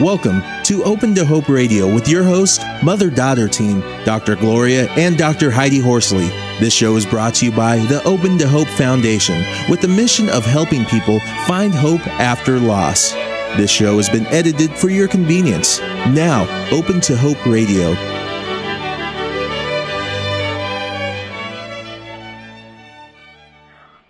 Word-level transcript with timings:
Welcome 0.00 0.40
to 0.62 0.82
Open 0.84 1.14
to 1.14 1.26
Hope 1.26 1.50
Radio 1.50 1.92
with 1.92 2.08
your 2.08 2.24
host, 2.24 2.62
mother 2.82 3.10
daughter 3.10 3.46
team, 3.48 3.80
Dr. 4.06 4.34
Gloria 4.34 4.88
and 4.92 5.18
Dr. 5.18 5.50
Heidi 5.50 5.78
Horsley. 5.78 6.28
This 6.58 6.72
show 6.72 6.96
is 6.96 7.04
brought 7.04 7.34
to 7.34 7.44
you 7.44 7.52
by 7.52 7.76
the 7.80 8.02
Open 8.04 8.38
to 8.38 8.48
Hope 8.48 8.66
Foundation 8.68 9.44
with 9.68 9.82
the 9.82 9.88
mission 9.88 10.30
of 10.30 10.46
helping 10.46 10.86
people 10.86 11.20
find 11.46 11.74
hope 11.74 12.00
after 12.18 12.58
loss. 12.58 13.12
This 13.58 13.70
show 13.70 13.98
has 13.98 14.08
been 14.08 14.24
edited 14.28 14.70
for 14.70 14.88
your 14.88 15.06
convenience. 15.06 15.80
Now, 15.80 16.44
Open 16.72 17.02
to 17.02 17.14
Hope 17.14 17.44
Radio. 17.44 17.90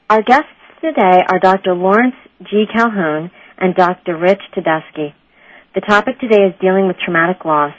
Our 0.09 0.23
guests 0.23 0.47
today 0.81 1.25
are 1.29 1.41
Dr. 1.41 1.75
Lawrence 1.75 2.15
G. 2.45 2.67
Calhoun 2.73 3.33
and 3.59 3.75
Dr. 3.75 4.17
Rich 4.17 4.43
Tedeschi. 4.55 5.15
The 5.73 5.87
topic 5.87 6.19
today 6.19 6.51
is 6.51 6.59
dealing 6.59 6.89
with 6.91 6.99
traumatic 6.99 7.45
loss. 7.45 7.79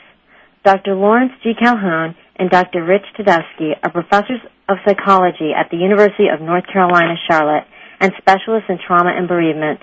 Dr. 0.64 0.96
Lawrence 0.96 1.34
G. 1.44 1.52
Calhoun 1.52 2.16
and 2.40 2.50
Dr. 2.50 2.88
Rich 2.88 3.04
Tedeschi 3.20 3.76
are 3.84 3.92
professors 3.92 4.40
of 4.70 4.78
psychology 4.88 5.52
at 5.52 5.68
the 5.70 5.76
University 5.76 6.32
of 6.32 6.40
North 6.40 6.64
Carolina, 6.72 7.20
Charlotte, 7.28 7.68
and 8.00 8.14
specialists 8.18 8.72
in 8.72 8.80
trauma 8.80 9.12
and 9.12 9.28
bereavement. 9.28 9.82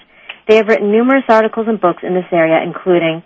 They 0.48 0.56
have 0.56 0.68
written 0.68 0.90
numerous 0.90 1.28
articles 1.28 1.68
and 1.68 1.78
books 1.78 2.00
in 2.02 2.14
this 2.14 2.24
area, 2.32 2.64
including 2.64 3.22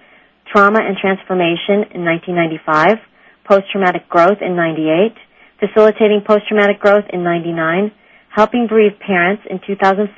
Trauma 0.50 0.82
and 0.82 0.98
Transformation 0.98 1.86
in 1.94 2.02
1995, 2.02 2.98
Post-Traumatic 3.46 4.08
Growth 4.08 4.42
in 4.42 4.56
98, 4.58 5.14
Facilitating 5.62 6.26
Post-Traumatic 6.26 6.80
Growth 6.82 7.06
in 7.14 7.22
99, 7.22 7.92
Helping 8.34 8.66
Bereaved 8.66 8.98
Parents 8.98 9.46
in 9.48 9.60
2004, 9.64 10.10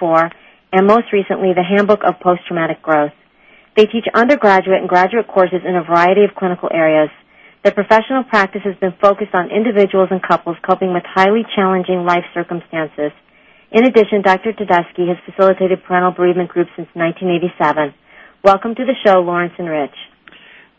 and 0.73 0.87
most 0.87 1.13
recently, 1.13 1.53
The 1.53 1.69
Handbook 1.69 2.01
of 2.01 2.17
Post-Traumatic 2.25 2.81
Growth. 2.81 3.13
They 3.77 3.87
teach 3.87 4.07
undergraduate 4.15 4.79
and 4.79 4.89
graduate 4.89 5.27
courses 5.27 5.67
in 5.67 5.75
a 5.75 5.83
variety 5.83 6.23
of 6.23 6.35
clinical 6.39 6.69
areas. 6.73 7.11
Their 7.65 7.73
professional 7.73 8.23
practice 8.23 8.63
has 8.65 8.77
been 8.77 8.95
focused 9.01 9.35
on 9.35 9.51
individuals 9.51 10.09
and 10.11 10.23
couples 10.23 10.57
coping 10.63 10.93
with 10.93 11.03
highly 11.03 11.43
challenging 11.57 12.05
life 12.05 12.25
circumstances. 12.35 13.11
In 13.73 13.85
addition, 13.85 14.23
Dr. 14.23 14.53
Tedeschi 14.53 15.09
has 15.11 15.19
facilitated 15.27 15.83
parental 15.83 16.13
bereavement 16.13 16.51
groups 16.51 16.71
since 16.77 16.87
1987. 16.95 17.95
Welcome 18.45 18.77
to 18.77 18.85
the 18.85 18.95
show, 19.03 19.19
Lawrence 19.21 19.55
and 19.59 19.69
Rich. 19.69 19.97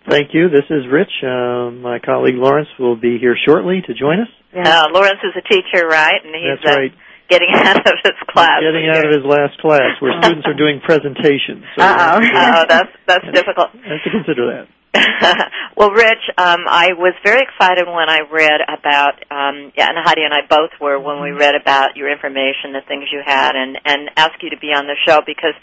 Thank 0.08 0.30
you. 0.34 0.48
This 0.48 0.70
is 0.70 0.86
Rich. 0.88 1.12
Uh, 1.20 1.72
my 1.72 2.00
colleague 2.00 2.38
Lawrence 2.38 2.70
will 2.80 2.96
be 2.96 3.18
here 3.20 3.36
shortly 3.36 3.82
to 3.88 3.94
join 3.94 4.22
us. 4.22 4.32
Yeah. 4.54 4.86
Uh, 4.86 4.94
Lawrence 4.94 5.20
is 5.26 5.34
a 5.36 5.42
teacher, 5.42 5.88
right? 5.88 6.22
And 6.24 6.32
he's 6.32 6.64
That's 6.64 6.78
right. 6.78 6.94
Getting 7.30 7.50
out 7.54 7.86
of 7.86 7.98
his 8.04 8.18
class. 8.30 8.62
Getting 8.62 8.90
out 8.90 9.06
of 9.06 9.12
his 9.12 9.26
last 9.26 9.58
class, 9.60 9.98
where 10.00 10.14
students 10.22 10.46
are 10.48 10.58
doing 10.58 10.82
presentations. 10.84 11.66
So 11.76 11.82
Uh-oh. 11.82 12.20
oh, 12.22 12.64
that's 12.70 12.94
that's 13.08 13.26
difficult. 13.34 13.74
I 13.74 13.98
have 13.98 14.04
to 14.04 14.12
consider 14.12 14.46
that. 14.54 14.66
well, 15.78 15.92
Rich, 15.92 16.24
um, 16.38 16.64
I 16.68 16.94
was 16.96 17.14
very 17.24 17.42
excited 17.42 17.86
when 17.86 18.08
I 18.08 18.20
read 18.32 18.62
about, 18.64 19.20
um, 19.28 19.72
yeah, 19.76 19.90
and 19.92 20.00
Heidi 20.00 20.24
and 20.24 20.34
I 20.34 20.48
both 20.48 20.72
were 20.80 21.00
when 21.00 21.22
we 21.22 21.32
read 21.32 21.56
about 21.56 21.98
your 21.98 22.10
information, 22.12 22.72
the 22.72 22.86
things 22.88 23.10
you 23.12 23.22
had, 23.26 23.56
and 23.56 23.78
and 23.84 24.10
asked 24.16 24.42
you 24.42 24.52
to 24.52 24.58
be 24.58 24.72
on 24.72 24.88
the 24.88 24.96
show 25.06 25.22
because 25.26 25.56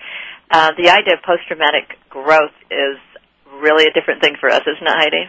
uh, 0.51 0.73
the 0.77 0.91
idea 0.91 1.15
of 1.15 1.23
post-traumatic 1.25 1.97
growth 2.11 2.55
is 2.71 3.01
really 3.61 3.85
a 3.89 3.93
different 3.93 4.21
thing 4.21 4.37
for 4.39 4.51
us, 4.51 4.63
isn't 4.67 4.87
it, 4.87 4.97
Heidi? 4.97 5.25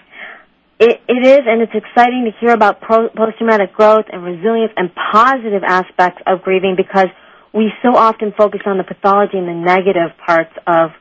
It, 0.80 1.02
it 1.08 1.26
is, 1.26 1.42
and 1.46 1.62
it's 1.62 1.74
exciting 1.74 2.26
to 2.26 2.32
hear 2.40 2.52
about 2.52 2.82
pro- 2.82 3.10
post-traumatic 3.10 3.74
growth 3.74 4.06
and 4.12 4.24
resilience 4.24 4.74
and 4.76 4.90
positive 4.96 5.64
aspects 5.64 6.22
of 6.26 6.42
grieving 6.42 6.76
because 6.76 7.08
we 7.54 7.72
so 7.84 7.96
often 7.96 8.34
focus 8.36 8.62
on 8.66 8.78
the 8.78 8.84
pathology 8.84 9.38
and 9.38 9.48
the 9.48 9.54
negative 9.54 10.18
parts 10.18 10.52
of 10.66 10.92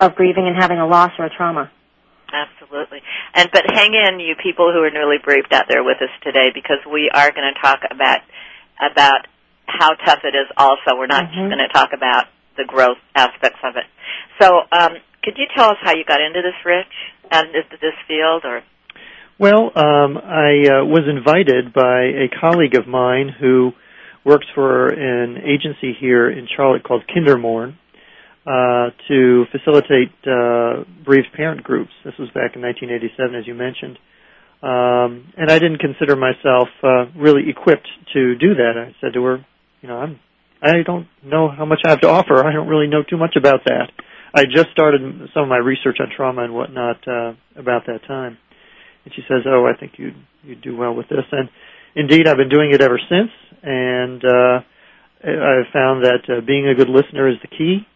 of 0.00 0.16
grieving 0.16 0.48
and 0.48 0.56
having 0.60 0.78
a 0.78 0.86
loss 0.86 1.12
or 1.18 1.26
a 1.26 1.30
trauma. 1.30 1.70
Absolutely. 2.32 3.00
And 3.34 3.48
but 3.52 3.64
hang 3.70 3.94
in, 3.94 4.20
you 4.20 4.34
people 4.42 4.72
who 4.72 4.82
are 4.82 4.90
newly 4.90 5.18
bereaved 5.24 5.52
out 5.52 5.66
there 5.68 5.84
with 5.84 6.02
us 6.02 6.10
today, 6.22 6.50
because 6.52 6.78
we 6.90 7.10
are 7.12 7.30
going 7.30 7.48
to 7.54 7.60
talk 7.60 7.80
about 7.90 8.20
about 8.80 9.26
how 9.66 9.94
tough 10.04 10.20
it 10.24 10.34
is. 10.34 10.48
Also, 10.56 10.96
we're 10.98 11.06
not 11.06 11.24
Mhm. 11.24 11.34
just 11.34 11.48
going 11.48 11.58
to 11.64 11.68
talk 11.68 11.92
about 11.92 12.26
the 12.56 12.64
growth 12.64 12.98
aspects 13.14 13.60
of 13.62 13.76
it. 13.76 13.86
So, 14.40 14.66
um, 14.72 14.98
could 15.22 15.38
you 15.38 15.46
tell 15.54 15.70
us 15.70 15.78
how 15.80 15.94
you 15.94 16.04
got 16.04 16.20
into 16.20 16.42
this, 16.42 16.54
Rich, 16.64 16.92
and 17.30 17.54
into 17.54 17.76
this 17.80 17.94
field, 18.08 18.44
or 18.44 18.62
Well, 19.38 19.72
um, 19.74 20.18
I 20.18 20.68
uh, 20.68 20.84
was 20.84 21.04
invited 21.08 21.72
by 21.72 22.04
a 22.04 22.28
colleague 22.40 22.76
of 22.76 22.86
mine 22.86 23.28
who 23.28 23.72
works 24.24 24.46
for 24.54 24.88
an 24.88 25.38
agency 25.38 25.96
here 25.98 26.30
in 26.30 26.46
Charlotte 26.54 26.84
called 26.84 27.02
Kindermourn 27.08 27.76
uh, 28.46 28.90
to 29.08 29.44
facilitate 29.50 30.12
uh, 30.26 30.84
bereaved 31.04 31.32
parent 31.34 31.64
groups. 31.64 31.90
This 32.04 32.14
was 32.18 32.28
back 32.28 32.54
in 32.54 32.62
1987, 32.62 33.34
as 33.34 33.46
you 33.46 33.54
mentioned. 33.54 33.98
Um, 34.62 35.32
and 35.36 35.50
I 35.50 35.58
didn't 35.58 35.78
consider 35.78 36.14
myself 36.14 36.68
uh, 36.84 37.06
really 37.16 37.48
equipped 37.48 37.88
to 38.12 38.36
do 38.36 38.54
that. 38.54 38.74
I 38.76 38.94
said 39.00 39.14
to 39.14 39.24
her, 39.24 39.46
you 39.80 39.88
know, 39.88 39.96
I'm, 39.96 40.20
I 40.62 40.82
don't 40.86 41.08
know 41.24 41.48
how 41.48 41.64
much 41.64 41.80
I 41.84 41.90
have 41.90 42.00
to 42.02 42.08
offer. 42.08 42.46
I 42.46 42.52
don't 42.52 42.68
really 42.68 42.86
know 42.86 43.02
too 43.02 43.16
much 43.16 43.34
about 43.36 43.64
that. 43.64 43.90
I 44.34 44.44
just 44.44 44.70
started 44.72 45.00
some 45.34 45.42
of 45.42 45.48
my 45.48 45.58
research 45.58 45.98
on 46.00 46.08
trauma 46.14 46.44
and 46.44 46.54
whatnot 46.54 46.96
uh, 47.08 47.32
about 47.56 47.86
that 47.86 48.00
time. 48.06 48.38
And 49.04 49.14
she 49.14 49.22
says, 49.28 49.42
"Oh, 49.46 49.66
I 49.66 49.78
think 49.78 49.92
you'd 49.98 50.16
you'd 50.42 50.62
do 50.62 50.76
well 50.76 50.94
with 50.94 51.08
this." 51.08 51.24
And 51.32 51.48
indeed, 51.94 52.26
I've 52.26 52.36
been 52.36 52.48
doing 52.48 52.72
it 52.72 52.80
ever 52.80 53.00
since. 53.08 53.30
And 53.62 54.24
uh, 54.24 54.60
I've 55.24 55.70
found 55.72 56.04
that 56.04 56.22
uh, 56.28 56.40
being 56.44 56.68
a 56.68 56.74
good 56.74 56.88
listener 56.88 57.28
is 57.28 57.36
the 57.42 57.48
key. 57.48 57.86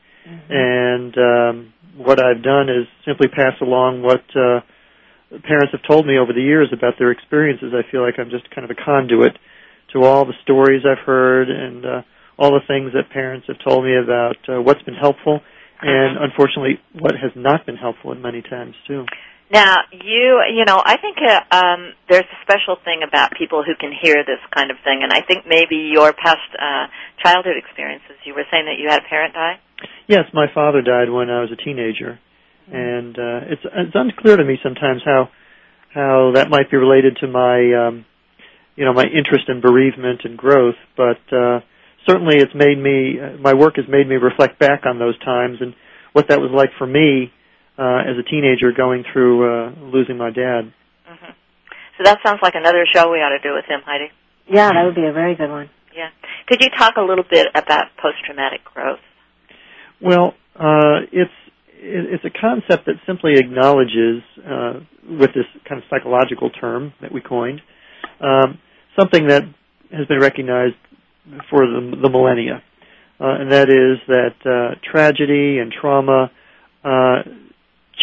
And 0.49 1.15
um, 1.19 1.73
what 1.97 2.19
I've 2.23 2.43
done 2.43 2.69
is 2.69 2.87
simply 3.07 3.29
pass 3.29 3.55
along 3.61 4.03
what 4.03 4.25
uh, 4.35 4.61
parents 5.47 5.73
have 5.73 5.83
told 5.89 6.07
me 6.07 6.19
over 6.19 6.33
the 6.33 6.43
years 6.43 6.69
about 6.73 6.95
their 6.99 7.11
experiences. 7.11 7.73
I 7.75 7.89
feel 7.91 8.03
like 8.03 8.15
I'm 8.19 8.31
just 8.31 8.51
kind 8.51 8.69
of 8.69 8.71
a 8.71 8.79
conduit 8.85 9.39
to 9.93 10.03
all 10.03 10.25
the 10.25 10.35
stories 10.43 10.83
I've 10.85 11.05
heard 11.05 11.49
and 11.49 11.87
uh, 11.87 12.03
all 12.39 12.51
the 12.51 12.67
things 12.67 12.93
that 12.95 13.11
parents 13.11 13.47
have 13.49 13.57
told 13.65 13.85
me 13.85 13.97
about 13.97 14.37
uh, 14.49 14.61
what's 14.61 14.83
been 14.83 14.95
helpful 14.95 15.41
and 15.81 16.17
unfortunately 16.19 16.81
what 16.99 17.13
has 17.13 17.31
not 17.37 17.67
been 17.67 17.77
helpful 17.77 18.13
at 18.13 18.19
many 18.19 18.43
times 18.43 18.75
too. 18.87 19.05
Now 19.51 19.77
you 19.93 20.43
you 20.55 20.65
know 20.65 20.83
I 20.85 20.97
think 20.99 21.19
uh, 21.19 21.55
um, 21.55 21.93
there's 22.09 22.25
a 22.27 22.39
special 22.43 22.77
thing 22.85 23.03
about 23.07 23.33
people 23.39 23.63
who 23.63 23.75
can 23.79 23.93
hear 23.93 24.25
this 24.27 24.43
kind 24.55 24.71
of 24.71 24.77
thing, 24.83 25.01
and 25.03 25.13
I 25.13 25.23
think 25.23 25.47
maybe 25.47 25.91
your 25.93 26.13
past 26.13 26.51
uh, 26.59 26.87
childhood 27.23 27.57
experiences. 27.57 28.17
You 28.25 28.35
were 28.35 28.45
saying 28.51 28.67
that 28.67 28.79
you 28.79 28.89
had 28.89 29.03
a 29.05 29.09
parent 29.09 29.35
die. 29.35 29.61
Yes, 30.09 30.25
my 30.33 30.47
father 30.53 30.83
died 30.83 31.11
when 31.11 31.31
I 31.31 31.41
was 31.41 31.51
a 31.53 31.57
teenager, 31.57 32.19
and 32.73 33.19
uh, 33.19 33.53
it's 33.53 33.63
it's 33.65 33.95
unclear 33.95 34.37
to 34.37 34.45
me 34.45 34.59
sometimes 34.63 35.03
how 35.05 35.29
how 35.95 36.33
that 36.35 36.51
might 36.51 36.71
be 36.71 36.77
related 36.77 37.19
to 37.21 37.29
my 37.29 37.87
um, 37.87 38.05
you 38.75 38.85
know 38.85 38.93
my 38.93 39.05
interest 39.05 39.49
in 39.49 39.61
bereavement 39.61 40.23
and 40.25 40.37
growth. 40.37 40.77
But 40.97 41.23
uh, 41.31 41.61
certainly, 42.07 42.39
it's 42.39 42.55
made 42.55 42.79
me 42.79 43.21
uh, 43.21 43.39
my 43.39 43.55
work 43.55 43.77
has 43.77 43.87
made 43.89 44.09
me 44.09 44.17
reflect 44.17 44.59
back 44.59 44.87
on 44.87 44.99
those 44.99 45.19
times 45.21 45.59
and 45.61 45.75
what 46.13 46.29
that 46.29 46.41
was 46.41 46.51
like 46.51 46.71
for 46.79 46.87
me 46.87 47.31
uh, 47.79 48.09
as 48.09 48.17
a 48.19 48.23
teenager 48.23 48.73
going 48.73 49.05
through 49.13 49.45
uh, 49.45 49.71
losing 49.93 50.17
my 50.17 50.31
dad. 50.31 50.73
hmm 51.07 51.33
So 51.99 52.05
that 52.05 52.19
sounds 52.25 52.41
like 52.43 52.55
another 52.55 52.85
show 52.93 53.11
we 53.11 53.19
ought 53.19 53.37
to 53.37 53.43
do 53.43 53.55
with 53.55 53.65
him, 53.69 53.81
Heidi. 53.85 54.11
Yeah, 54.49 54.71
that 54.73 54.85
would 54.85 54.95
be 54.95 55.07
a 55.07 55.13
very 55.13 55.35
good 55.35 55.51
one. 55.51 55.71
Yeah. 55.95 56.09
Could 56.47 56.61
you 56.61 56.69
talk 56.79 56.97
a 56.97 57.03
little 57.03 57.25
bit 57.29 57.47
about 57.55 57.97
post-traumatic 58.01 58.65
growth? 58.65 59.01
Well, 60.01 60.35
uh, 60.55 61.09
it's 61.11 61.33
it's 61.79 62.25
a 62.25 62.31
concept 62.31 62.87
that 62.87 62.97
simply 63.07 63.35
acknowledges, 63.37 64.23
uh, 64.45 64.81
with 65.09 65.31
this 65.35 65.45
kind 65.69 65.81
of 65.81 65.85
psychological 65.91 66.51
term 66.51 66.93
that 67.01 67.13
we 67.13 67.21
coined, 67.21 67.61
um, 68.21 68.59
something 68.99 69.29
that 69.29 69.43
has 69.93 70.07
been 70.07 70.19
recognized 70.19 70.75
for 71.51 71.67
the, 71.67 71.97
the 72.03 72.09
millennia, 72.11 72.63
uh, 73.21 73.41
and 73.41 73.53
that 73.53 73.69
is 73.69 73.99
that 74.09 74.35
uh, 74.45 74.75
tragedy 74.91 75.59
and 75.59 75.73
trauma 75.73 76.31
uh, 76.85 77.23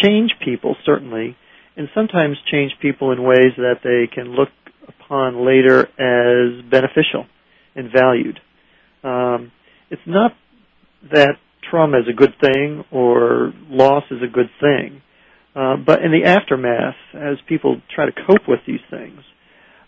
change 0.02 0.32
people 0.44 0.76
certainly, 0.84 1.36
and 1.76 1.88
sometimes 1.94 2.36
change 2.50 2.72
people 2.80 3.12
in 3.12 3.22
ways 3.22 3.52
that 3.56 3.80
they 3.82 4.06
can 4.12 4.34
look 4.34 4.50
upon 4.88 5.44
later 5.46 5.80
as 5.98 6.62
beneficial 6.70 7.26
and 7.74 7.90
valued. 7.92 8.38
Um, 9.02 9.52
it's 9.90 10.02
not 10.06 10.32
that 11.12 11.36
trauma 11.68 11.98
is 11.98 12.06
a 12.08 12.12
good 12.12 12.34
thing 12.40 12.84
or 12.90 13.52
loss 13.68 14.04
is 14.10 14.22
a 14.22 14.32
good 14.32 14.50
thing. 14.60 15.02
Uh, 15.56 15.76
but 15.76 16.02
in 16.02 16.10
the 16.10 16.28
aftermath, 16.28 16.96
as 17.14 17.36
people 17.48 17.80
try 17.94 18.06
to 18.06 18.12
cope 18.12 18.48
with 18.48 18.60
these 18.66 18.80
things, 18.90 19.20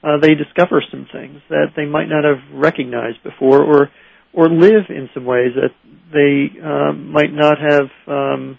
uh, 0.03 0.19
they 0.21 0.35
discover 0.35 0.83
some 0.91 1.07
things 1.13 1.41
that 1.49 1.73
they 1.75 1.85
might 1.85 2.09
not 2.09 2.23
have 2.23 2.39
recognized 2.53 3.23
before, 3.25 3.63
or 3.63 3.91
or 4.33 4.49
live 4.49 4.85
in 4.91 5.09
some 5.15 5.25
ways 5.25 5.53
that 5.57 5.73
they 6.13 6.61
um, 6.63 7.11
might 7.11 7.33
not 7.33 7.57
have 7.59 7.89
um, 8.07 8.59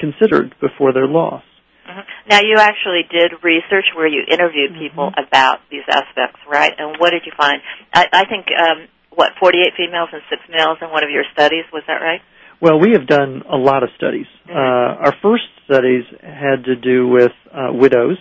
considered 0.00 0.54
before 0.60 0.92
their 0.92 1.06
loss. 1.06 1.44
Mhm. 1.86 2.04
Now, 2.28 2.40
you 2.40 2.56
actually 2.58 3.04
did 3.10 3.32
research 3.42 3.86
where 3.94 4.06
you 4.06 4.24
interviewed 4.26 4.78
people 4.78 5.12
about 5.16 5.60
these 5.70 5.84
aspects, 5.88 6.40
right? 6.48 6.72
And 6.78 6.96
what 6.98 7.10
did 7.10 7.26
you 7.26 7.32
find? 7.36 7.60
I, 7.92 8.06
I 8.12 8.24
think 8.24 8.46
um, 8.56 8.88
what 9.10 9.32
48 9.38 9.74
females 9.76 10.08
and 10.12 10.22
six 10.30 10.42
males 10.48 10.78
in 10.80 10.90
one 10.90 11.04
of 11.04 11.10
your 11.10 11.24
studies 11.32 11.64
was 11.72 11.82
that 11.86 12.00
right? 12.00 12.20
Well, 12.60 12.78
we 12.78 12.92
have 12.92 13.06
done 13.06 13.42
a 13.50 13.56
lot 13.56 13.82
of 13.82 13.90
studies. 13.96 14.26
Mm-hmm. 14.46 14.56
Uh, 14.56 15.06
our 15.06 15.14
first 15.22 15.44
studies 15.64 16.04
had 16.22 16.64
to 16.64 16.76
do 16.76 17.08
with 17.08 17.32
uh, 17.52 17.72
widows 17.72 18.18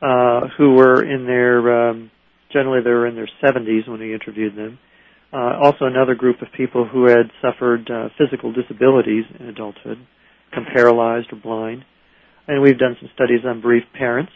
uh, 0.00 0.48
who 0.56 0.74
were 0.74 1.02
in 1.02 1.26
their 1.26 1.90
um, 1.90 2.10
generally 2.52 2.82
they 2.82 2.90
were 2.90 3.06
in 3.06 3.14
their 3.14 3.28
70s 3.42 3.88
when 3.88 4.00
we 4.00 4.14
interviewed 4.14 4.56
them. 4.56 4.78
Uh, 5.32 5.58
also, 5.60 5.84
another 5.84 6.14
group 6.14 6.40
of 6.40 6.48
people 6.56 6.86
who 6.86 7.04
had 7.06 7.30
suffered 7.42 7.90
uh, 7.90 8.08
physical 8.16 8.52
disabilities 8.52 9.24
in 9.38 9.46
adulthood, 9.46 9.98
become 10.50 10.66
paralyzed 10.72 11.32
or 11.32 11.36
blind, 11.36 11.84
and 12.48 12.62
we've 12.62 12.78
done 12.78 12.96
some 13.00 13.10
studies 13.14 13.40
on 13.44 13.60
bereaved 13.60 13.86
parents 13.92 14.32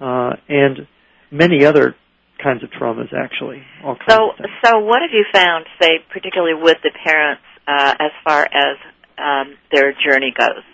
uh, 0.00 0.32
and 0.48 0.86
many 1.30 1.64
other 1.64 1.94
kinds 2.42 2.62
of 2.62 2.70
traumas. 2.70 3.12
Actually, 3.12 3.62
all 3.84 3.96
kinds 3.96 4.08
So, 4.08 4.30
of 4.30 4.50
so 4.64 4.78
what 4.80 5.00
have 5.02 5.10
you 5.12 5.24
found, 5.32 5.66
say, 5.80 5.98
particularly 6.12 6.54
with 6.54 6.78
the 6.82 6.90
parents, 7.04 7.42
uh, 7.66 7.94
as 7.98 8.10
far 8.24 8.42
as 8.42 8.76
um, 9.18 9.56
their 9.72 9.92
journey 9.92 10.32
goes? 10.36 10.64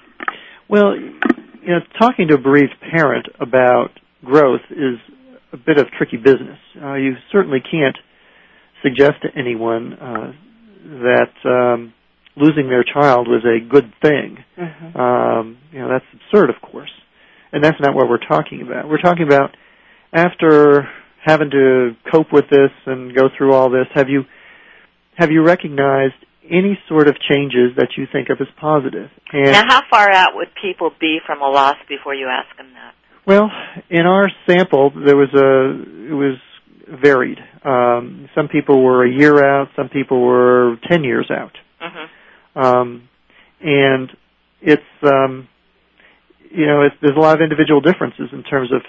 Well, 0.69 0.97
you 0.97 1.69
know, 1.69 1.81
talking 1.99 2.29
to 2.29 2.35
a 2.35 2.39
bereaved 2.39 2.75
parent 2.93 3.27
about 3.41 3.89
growth 4.25 4.63
is 4.71 4.99
a 5.53 5.57
bit 5.57 5.79
of 5.79 5.87
tricky 5.99 6.17
business. 6.17 6.59
Uh, 6.81 6.95
you 6.95 7.15
certainly 7.33 7.59
can't 7.61 7.97
suggest 8.83 9.23
to 9.23 9.29
anyone 9.37 9.93
uh, 9.95 10.33
that 10.85 11.33
um, 11.45 11.93
losing 12.41 12.69
their 12.69 12.85
child 12.85 13.29
was 13.29 13.45
a 13.45 13.61
good 13.61 13.93
thing. 14.03 14.45
Mm-hmm. 14.59 14.97
Um, 14.99 15.59
you 15.73 15.81
know, 15.81 15.89
that's 15.89 16.05
absurd, 16.13 16.51
of 16.51 16.57
course, 16.63 16.91
and 17.53 17.63
that's 17.63 17.81
not 17.81 17.95
what 17.95 18.09
we're 18.09 18.19
talking 18.19 18.63
about. 18.63 18.89
We're 18.89 19.03
talking 19.03 19.27
about 19.27 19.57
after 20.13 20.89
having 21.25 21.51
to 21.51 21.91
cope 22.11 22.33
with 22.33 22.47
this 22.51 22.71
and 22.87 23.15
go 23.15 23.29
through 23.37 23.53
all 23.53 23.71
this. 23.71 23.87
Have 23.95 24.09
you 24.09 24.25
have 25.17 25.31
you 25.31 25.43
recognized 25.45 26.15
any 26.51 26.79
sort 26.89 27.09
of 27.09 27.17
changes 27.21 27.77
that 27.77 27.91
you 27.97 28.07
think 28.11 28.29
of 28.31 28.41
as 28.41 28.49
positive? 28.61 29.11
And 29.33 29.53
Now, 29.53 29.65
how 29.69 29.83
far 29.91 30.11
out 30.11 30.31
would 30.35 30.49
people 30.61 30.91
be 30.99 31.19
from 31.27 31.43
a 31.43 31.49
loss 31.49 31.77
before 31.89 32.15
you 32.15 32.27
ask 32.27 32.57
them 32.57 32.73
that? 32.73 32.95
Well, 33.27 33.51
in 33.91 34.07
our 34.07 34.31
sample, 34.49 34.91
there 34.91 35.17
was 35.17 35.29
a 35.35 36.11
it 36.11 36.15
was 36.15 36.39
varied. 36.89 37.39
Um, 37.65 38.29
some 38.35 38.49
people 38.49 38.83
were 38.83 39.05
a 39.05 39.11
year 39.11 39.45
out, 39.45 39.69
some 39.77 39.89
people 39.89 40.23
were 40.23 40.77
ten 40.91 41.05
years 41.05 41.31
out, 41.31 41.53
hmm 41.79 42.07
um, 42.55 43.09
and 43.61 44.11
it's 44.61 44.83
um, 45.03 45.49
you 46.51 46.67
know 46.67 46.83
it's, 46.83 46.97
there's 47.01 47.17
a 47.17 47.21
lot 47.21 47.35
of 47.35 47.43
individual 47.43 47.81
differences 47.81 48.29
in 48.33 48.43
terms 48.43 48.73
of 48.73 48.83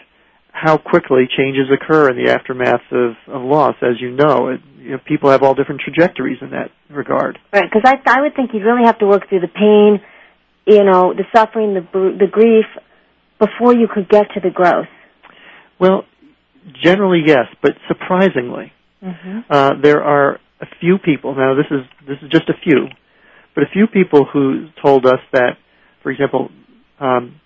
how 0.51 0.77
quickly 0.77 1.27
changes 1.37 1.67
occur 1.71 2.09
in 2.09 2.17
the 2.17 2.31
aftermath 2.31 2.81
of, 2.91 3.13
of 3.27 3.41
loss. 3.41 3.75
As 3.81 3.99
you 3.99 4.11
know, 4.11 4.49
it, 4.49 4.59
you 4.77 4.91
know, 4.91 4.97
people 5.05 5.29
have 5.29 5.43
all 5.43 5.53
different 5.53 5.81
trajectories 5.81 6.39
in 6.41 6.51
that 6.51 6.71
regard. 6.89 7.39
Right, 7.53 7.69
because 7.71 7.83
I 7.85 7.99
I 8.05 8.21
would 8.21 8.35
think 8.35 8.51
you'd 8.53 8.63
really 8.63 8.85
have 8.85 8.99
to 8.99 9.07
work 9.07 9.29
through 9.29 9.41
the 9.41 9.47
pain, 9.47 10.01
you 10.65 10.83
know, 10.83 11.13
the 11.13 11.23
suffering, 11.35 11.73
the 11.73 11.81
the 12.19 12.27
grief, 12.29 12.65
before 13.39 13.73
you 13.73 13.87
could 13.93 14.09
get 14.09 14.31
to 14.33 14.39
the 14.39 14.49
growth. 14.49 14.87
Well, 15.79 16.05
generally 16.83 17.23
yes, 17.25 17.47
but 17.61 17.71
surprisingly, 17.87 18.71
Mm-hmm. 19.03 19.39
Uh, 19.49 19.81
there 19.81 20.03
are 20.03 20.39
a 20.61 20.67
few 20.79 20.97
people. 20.97 21.35
Now, 21.35 21.55
this 21.55 21.65
is 21.71 21.85
this 22.07 22.17
is 22.21 22.29
just 22.29 22.49
a 22.49 22.53
few, 22.63 22.87
but 23.55 23.63
a 23.63 23.67
few 23.73 23.87
people 23.87 24.25
who 24.31 24.67
told 24.83 25.05
us 25.05 25.19
that, 25.33 25.57
for 26.03 26.11
example, 26.11 26.49
um, 26.99 27.39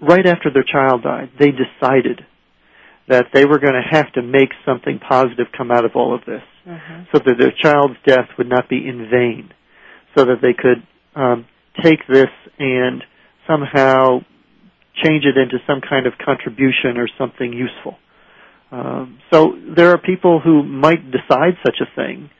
right 0.00 0.26
after 0.26 0.50
their 0.52 0.64
child 0.64 1.02
died, 1.02 1.30
they 1.38 1.50
decided 1.50 2.22
that 3.08 3.26
they 3.32 3.44
were 3.44 3.58
going 3.58 3.74
to 3.74 3.96
have 3.96 4.12
to 4.14 4.22
make 4.22 4.50
something 4.64 4.98
positive 4.98 5.46
come 5.56 5.70
out 5.70 5.84
of 5.84 5.92
all 5.94 6.14
of 6.14 6.24
this, 6.24 6.42
Mm-hmm. 6.66 7.02
so 7.12 7.20
that 7.24 7.36
their 7.38 7.52
child's 7.52 7.94
death 8.04 8.26
would 8.38 8.48
not 8.48 8.68
be 8.68 8.78
in 8.88 9.08
vain, 9.08 9.52
so 10.16 10.24
that 10.24 10.38
they 10.42 10.52
could 10.52 10.82
um, 11.14 11.46
take 11.80 12.00
this 12.08 12.26
and 12.58 13.04
somehow 13.46 14.18
change 15.00 15.24
it 15.24 15.36
into 15.36 15.58
some 15.64 15.80
kind 15.80 16.08
of 16.08 16.14
contribution 16.18 16.96
or 16.96 17.06
something 17.16 17.52
useful. 17.52 17.96
Um, 18.72 19.20
so 19.32 19.54
there 19.76 19.90
are 19.90 19.98
people 19.98 20.40
who 20.40 20.64
might 20.64 21.08
decide 21.12 21.54
such 21.64 21.76
a 21.80 21.86
thing 21.94 22.30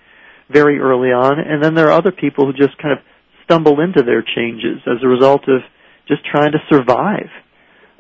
very 0.51 0.79
early 0.79 1.11
on, 1.11 1.39
and 1.41 1.63
then 1.63 1.75
there 1.75 1.89
are 1.89 1.93
other 1.99 2.13
people 2.13 2.47
who 2.47 2.53
just 2.53 2.77
kind 2.79 2.93
of 2.93 2.99
stumble 3.45 3.81
into 3.81 4.03
their 4.03 4.23
changes 4.23 4.81
as 4.87 5.03
a 5.03 5.09
result 5.09 5.49
of 5.49 5.63
just 6.09 6.25
trying 6.25 6.53
to 6.53 6.59
survive. 6.71 7.31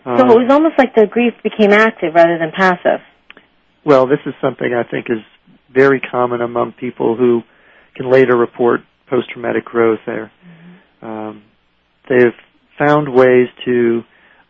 So 0.04 0.10
Um, 0.12 0.30
it 0.30 0.38
was 0.38 0.50
almost 0.50 0.74
like 0.78 0.94
the 0.94 1.06
grief 1.06 1.34
became 1.42 1.72
active 1.72 2.14
rather 2.14 2.38
than 2.38 2.52
passive. 2.52 3.00
well, 3.84 4.06
this 4.06 4.18
is 4.26 4.34
something 4.40 4.74
I 4.74 4.82
think 4.82 5.06
is 5.10 5.22
very 5.72 6.00
common 6.00 6.40
among 6.40 6.72
people 6.72 7.16
who 7.16 7.42
can 7.94 8.10
later 8.10 8.36
report 8.36 8.80
post-traumatic 9.08 9.64
growth. 9.64 10.00
There, 10.06 10.30
um, 11.02 11.42
they've 12.08 12.34
found 12.78 13.08
ways 13.12 13.48
to 13.64 14.02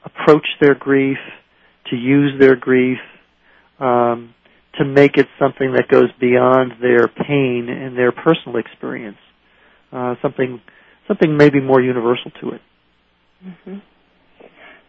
approach 0.04 0.46
their 0.60 0.74
grief, 0.74 1.18
to 1.90 1.96
use 1.96 2.38
their 2.38 2.56
grief, 2.56 2.98
um, 3.78 4.34
to 4.78 4.84
make 4.84 5.16
it 5.16 5.26
something 5.38 5.72
that 5.72 5.88
goes 5.88 6.10
beyond 6.20 6.72
their 6.80 7.08
pain 7.08 7.68
and 7.68 7.96
their 7.96 8.12
personal 8.12 8.58
experience. 8.58 9.18
Uh, 9.92 10.14
something, 10.20 10.60
something 11.08 11.36
maybe 11.36 11.60
more 11.60 11.80
universal 11.80 12.30
to 12.40 12.50
it. 12.50 12.60
hmm 13.42 13.78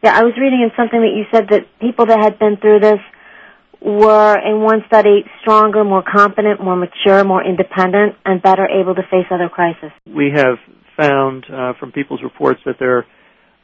Yeah, 0.03 0.17
I 0.17 0.23
was 0.23 0.33
reading 0.39 0.61
in 0.61 0.71
something 0.75 0.99
that 0.99 1.13
you 1.15 1.25
said 1.31 1.49
that 1.49 1.67
people 1.79 2.05
that 2.07 2.19
had 2.19 2.39
been 2.39 2.57
through 2.57 2.79
this 2.79 2.99
were, 3.81 4.37
in 4.39 4.61
one 4.61 4.81
study, 4.87 5.23
stronger, 5.41 5.83
more 5.83 6.03
competent, 6.03 6.61
more 6.63 6.75
mature, 6.75 7.23
more 7.23 7.43
independent, 7.45 8.15
and 8.25 8.41
better 8.41 8.67
able 8.67 8.95
to 8.95 9.03
face 9.03 9.27
other 9.31 9.49
crises. 9.49 9.91
we 10.05 10.31
have 10.35 10.57
found 10.97 11.45
uh, 11.53 11.73
from 11.79 11.91
people's 11.91 12.23
reports 12.23 12.59
that 12.65 12.75
there 12.79 12.97
are 12.97 13.05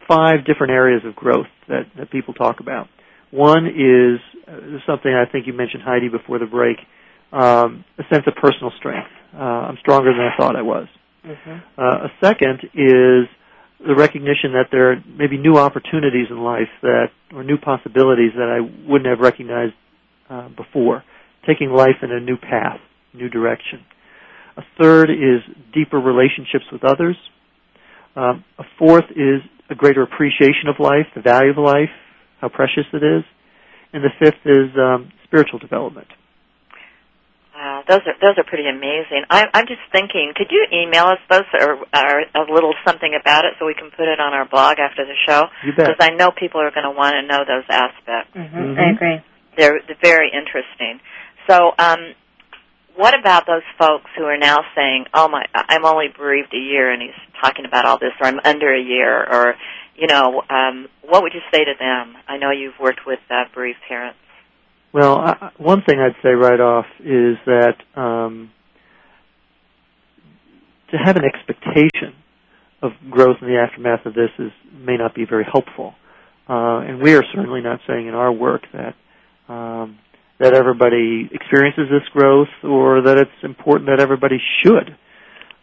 five 0.08 0.46
different 0.46 0.72
areas 0.72 1.02
of 1.06 1.16
growth 1.16 1.48
that, 1.68 1.86
that 1.98 2.12
people 2.12 2.34
talk 2.34 2.60
about. 2.60 2.88
One 3.34 3.66
is 3.66 4.22
something 4.86 5.12
I 5.12 5.26
think 5.26 5.48
you 5.48 5.54
mentioned, 5.54 5.82
Heidi, 5.82 6.08
before 6.08 6.38
the 6.38 6.46
break, 6.46 6.78
um, 7.32 7.84
a 7.98 8.04
sense 8.14 8.26
of 8.28 8.36
personal 8.36 8.72
strength. 8.78 9.10
Uh, 9.34 9.74
I'm 9.74 9.78
stronger 9.82 10.14
than 10.14 10.22
I 10.22 10.38
thought 10.38 10.56
I 10.56 10.62
was. 10.62 10.88
Mm-hmm. 11.26 11.58
Uh, 11.76 12.06
a 12.06 12.12
second 12.22 12.60
is 12.76 13.26
the 13.82 13.96
recognition 13.98 14.54
that 14.54 14.68
there 14.72 14.92
are 14.92 14.96
maybe 15.18 15.40
new 15.40 15.58
opportunities 15.58 16.28
in 16.30 16.44
life 16.44 16.70
that, 16.84 17.08
or 17.34 17.44
new 17.44 17.58
possibilities 17.58 18.34
that 18.36 18.54
I 18.54 18.62
wouldn't 18.88 19.10
have 19.10 19.20
recognized 19.20 19.74
uh, 20.30 20.50
before, 20.50 21.04
taking 21.48 21.72
life 21.72 22.04
in 22.04 22.12
a 22.12 22.20
new 22.20 22.38
path, 22.38 22.80
new 23.16 23.30
direction. 23.30 23.84
A 24.58 24.62
third 24.80 25.10
is 25.10 25.42
deeper 25.74 25.98
relationships 25.98 26.66
with 26.72 26.84
others. 26.84 27.18
Um, 28.16 28.44
a 28.60 28.64
fourth 28.78 29.10
is 29.10 29.42
a 29.72 29.76
greater 29.76 30.04
appreciation 30.04 30.70
of 30.70 30.76
life, 30.80 31.08
the 31.16 31.22
value 31.22 31.50
of 31.50 31.58
life, 31.58 31.90
how 32.44 32.50
precious 32.50 32.84
it 32.92 33.02
is. 33.02 33.24
And 33.94 34.04
the 34.04 34.12
fifth 34.20 34.44
is 34.44 34.76
um, 34.76 35.14
spiritual 35.24 35.60
development. 35.60 36.08
Wow, 37.56 37.84
those 37.88 38.02
are 38.04 38.18
those 38.20 38.36
are 38.38 38.44
pretty 38.44 38.68
amazing. 38.68 39.24
I, 39.30 39.46
I'm 39.54 39.68
just 39.68 39.86
thinking, 39.94 40.34
could 40.36 40.48
you 40.52 40.66
email 40.74 41.06
us 41.06 41.20
those 41.30 41.48
or, 41.54 41.78
or 41.78 42.14
a 42.36 42.52
little 42.52 42.74
something 42.86 43.16
about 43.16 43.46
it 43.46 43.54
so 43.60 43.66
we 43.66 43.76
can 43.76 43.92
put 43.92 44.10
it 44.12 44.20
on 44.20 44.34
our 44.34 44.44
blog 44.50 44.80
after 44.80 45.06
the 45.06 45.16
show? 45.26 45.44
You 45.64 45.72
bet. 45.72 45.88
Because 45.88 46.02
I 46.02 46.10
know 46.16 46.32
people 46.36 46.60
are 46.60 46.72
going 46.72 46.84
to 46.84 46.92
want 46.92 47.14
to 47.16 47.24
know 47.24 47.46
those 47.48 47.64
aspects. 47.70 48.36
Mm-hmm. 48.36 48.58
Mhm. 48.58 48.80
I 48.80 48.92
agree. 48.92 49.18
They're, 49.56 49.80
they're 49.86 50.02
very 50.02 50.32
interesting. 50.34 51.00
So, 51.48 51.72
um, 51.78 52.18
what 52.96 53.14
about 53.18 53.46
those 53.46 53.62
folks 53.78 54.10
who 54.18 54.24
are 54.24 54.38
now 54.38 54.66
saying, 54.76 55.06
"Oh 55.14 55.28
my, 55.30 55.46
I'm 55.54 55.86
only 55.86 56.08
bereaved 56.10 56.54
a 56.54 56.58
year," 56.60 56.92
and 56.92 57.02
he's 57.02 57.18
talking 57.42 57.66
about 57.66 57.86
all 57.86 58.00
this, 58.00 58.12
or 58.20 58.28
I'm 58.28 58.40
under 58.44 58.74
a 58.74 58.82
year, 58.82 59.14
or 59.24 59.56
you 59.96 60.08
know, 60.08 60.42
um, 60.50 60.88
what 61.04 61.24
would 61.24 61.34
you 61.34 61.42
say 61.52 61.64
to 61.66 61.74
them? 61.80 62.16
I 62.28 62.38
know 62.38 62.52
you've 62.52 62.80
worked 62.80 63.02
with 63.06 63.20
uh, 63.30 63.46
bereaved 63.54 63.80
parents. 63.88 64.18
Well, 64.94 65.18
I, 65.18 65.52
one 65.58 65.82
thing 65.88 66.00
I'd 66.00 66.22
say 66.22 66.30
right 66.30 66.60
off 66.60 66.86
is 67.00 67.38
that 67.46 67.76
um, 67.96 68.52
to 70.92 70.98
have 70.98 71.16
an 71.16 71.24
expectation 71.26 72.14
of 72.82 72.92
growth 73.10 73.38
in 73.42 73.48
the 73.48 73.58
aftermath 73.58 74.06
of 74.06 74.14
this 74.14 74.30
is 74.38 74.52
may 74.74 74.98
not 74.98 75.16
be 75.16 75.26
very 75.26 75.46
helpful, 75.52 75.96
uh, 76.50 76.80
and 76.80 77.02
we 77.02 77.16
are 77.16 77.24
certainly 77.34 77.62
not 77.62 77.80
saying 77.88 78.08
in 78.08 78.14
our 78.14 78.32
work 78.32 78.64
that 78.74 78.94
um, 79.52 79.98
that 80.40 80.54
everybody 80.54 81.30
experiences 81.32 81.86
this 81.90 82.08
growth 82.12 82.50
or 82.64 83.02
that 83.02 83.18
it's 83.18 83.44
important 83.44 83.90
that 83.90 84.02
everybody 84.02 84.38
should. 84.64 84.96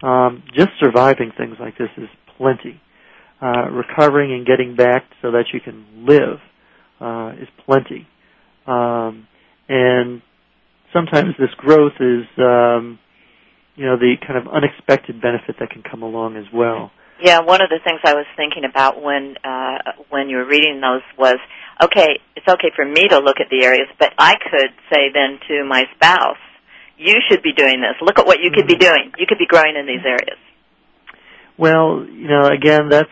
Um, 0.03 0.43
just 0.57 0.71
surviving 0.81 1.33
things 1.37 1.57
like 1.61 1.77
this 1.77 1.91
is 1.99 2.09
plenty. 2.39 2.80
Uh, 3.43 3.71
recovering 3.71 4.35
and 4.35 4.47
getting 4.47 4.77
back 4.77 5.05
so 5.23 5.31
that 5.31 5.45
you 5.55 5.61
can 5.61 6.05
live 6.07 6.41
uh, 7.01 7.33
is 7.41 7.49
plenty. 7.65 8.07
Um, 8.67 9.27
and 9.67 10.21
sometimes 10.93 11.35
this 11.39 11.49
growth 11.57 11.95
is, 12.01 12.27
um, 12.37 12.99
you 13.77 13.87
know, 13.87 13.97
the 13.97 14.17
kind 14.21 14.37
of 14.37 14.53
unexpected 14.53 15.23
benefit 15.23 15.57
that 15.59 15.71
can 15.71 15.83
come 15.83 16.03
along 16.03 16.37
as 16.37 16.45
well. 16.53 16.91
Yeah, 17.23 17.41
one 17.41 17.63
of 17.63 17.71
the 17.71 17.81
things 17.83 18.01
I 18.05 18.13
was 18.13 18.27
thinking 18.37 18.65
about 18.69 19.03
when 19.03 19.37
uh, 19.45 20.05
when 20.09 20.29
you 20.29 20.37
were 20.37 20.47
reading 20.47 20.81
those 20.81 21.01
was, 21.17 21.37
okay, 21.83 22.21
it's 22.37 22.49
okay 22.49 22.71
for 22.77 22.85
me 22.85 23.09
to 23.09 23.19
look 23.21 23.37
at 23.41 23.49
the 23.51 23.65
areas, 23.65 23.89
but 23.99 24.13
I 24.19 24.35
could 24.37 24.73
say 24.93 25.09
then 25.13 25.39
to 25.49 25.65
my 25.65 25.85
spouse, 25.95 26.41
you 26.99 27.17
should 27.29 27.43
be 27.43 27.53
doing 27.53 27.81
this. 27.81 27.97
Look 28.03 28.19
at 28.19 28.27
what 28.27 28.39
you 28.43 28.51
could 28.55 28.67
be 28.67 28.77
doing. 28.77 29.13
You 29.19 29.27
could 29.27 29.39
be 29.39 29.47
growing 29.47 29.77
in 29.77 29.87
these 29.87 30.05
areas. 30.05 30.37
Well, 31.57 32.05
you 32.05 32.29
know, 32.29 32.49
again, 32.49 32.89
that's 32.91 33.09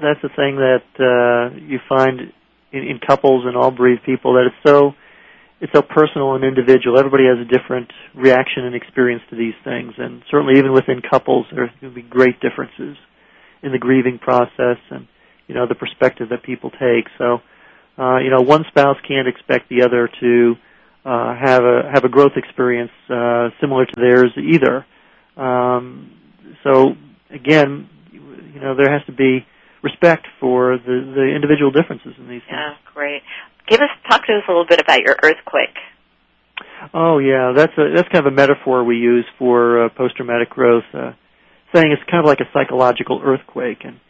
that's 0.00 0.20
the 0.22 0.30
thing 0.30 0.56
that 0.56 0.84
uh, 0.98 1.56
you 1.56 1.78
find 1.88 2.32
in, 2.72 2.82
in 2.82 2.98
couples 2.98 3.44
and 3.46 3.56
all 3.56 3.70
bereaved 3.70 4.02
people 4.04 4.34
that 4.34 4.46
it's 4.46 4.68
so 4.68 4.94
it's 5.60 5.72
so 5.72 5.82
personal 5.82 6.34
and 6.34 6.44
individual. 6.44 6.98
Everybody 6.98 7.24
has 7.24 7.38
a 7.38 7.48
different 7.48 7.90
reaction 8.14 8.64
and 8.64 8.74
experience 8.74 9.22
to 9.30 9.36
these 9.36 9.54
things, 9.62 9.94
and 9.96 10.22
certainly 10.30 10.58
even 10.58 10.72
within 10.72 11.00
couples, 11.00 11.46
there 11.54 11.72
can 11.80 11.94
be 11.94 12.02
great 12.02 12.40
differences 12.40 12.96
in 13.62 13.72
the 13.72 13.78
grieving 13.78 14.18
process 14.18 14.76
and 14.90 15.06
you 15.46 15.54
know 15.54 15.66
the 15.66 15.74
perspective 15.74 16.28
that 16.30 16.42
people 16.42 16.70
take. 16.70 17.06
So, 17.18 17.38
uh, 17.96 18.18
you 18.18 18.30
know, 18.30 18.42
one 18.42 18.64
spouse 18.68 18.96
can't 19.06 19.28
expect 19.28 19.68
the 19.68 19.82
other 19.84 20.10
to 20.20 20.54
uh, 21.04 21.34
have 21.36 21.62
a 21.64 21.90
have 21.92 22.04
a 22.04 22.08
growth 22.08 22.32
experience 22.36 22.92
uh, 23.08 23.50
similar 23.60 23.86
to 23.86 23.94
theirs 23.96 24.32
either. 24.36 24.84
Um, 25.36 26.12
so 26.62 26.94
again, 27.30 27.88
you 28.12 28.60
know, 28.60 28.74
there 28.74 28.92
has 28.92 29.04
to 29.06 29.12
be 29.12 29.46
respect 29.84 30.26
for 30.40 30.78
the 30.78 30.96
the 31.14 31.26
individual 31.36 31.70
differences 31.70 32.16
in 32.18 32.26
these 32.26 32.42
things. 32.48 32.56
Yeah, 32.56 32.74
great. 32.94 33.22
Give 33.68 33.80
us 33.80 33.92
talk 34.10 34.26
to 34.26 34.32
us 34.32 34.42
a 34.48 34.50
little 34.50 34.66
bit 34.66 34.80
about 34.80 35.00
your 35.00 35.16
earthquake. 35.22 35.76
Oh 36.92 37.18
yeah, 37.18 37.52
that's 37.54 37.76
a 37.76 37.92
that's 37.94 38.08
kind 38.08 38.26
of 38.26 38.32
a 38.32 38.34
metaphor 38.34 38.82
we 38.82 38.96
use 38.96 39.26
for 39.38 39.84
uh, 39.84 39.88
post 39.90 40.16
traumatic 40.16 40.50
growth, 40.50 40.84
uh, 40.94 41.12
saying 41.74 41.92
it's 41.92 42.02
kind 42.10 42.24
of 42.24 42.26
like 42.26 42.40
a 42.40 42.48
psychological 42.52 43.20
earthquake, 43.22 43.84
and 43.84 44.00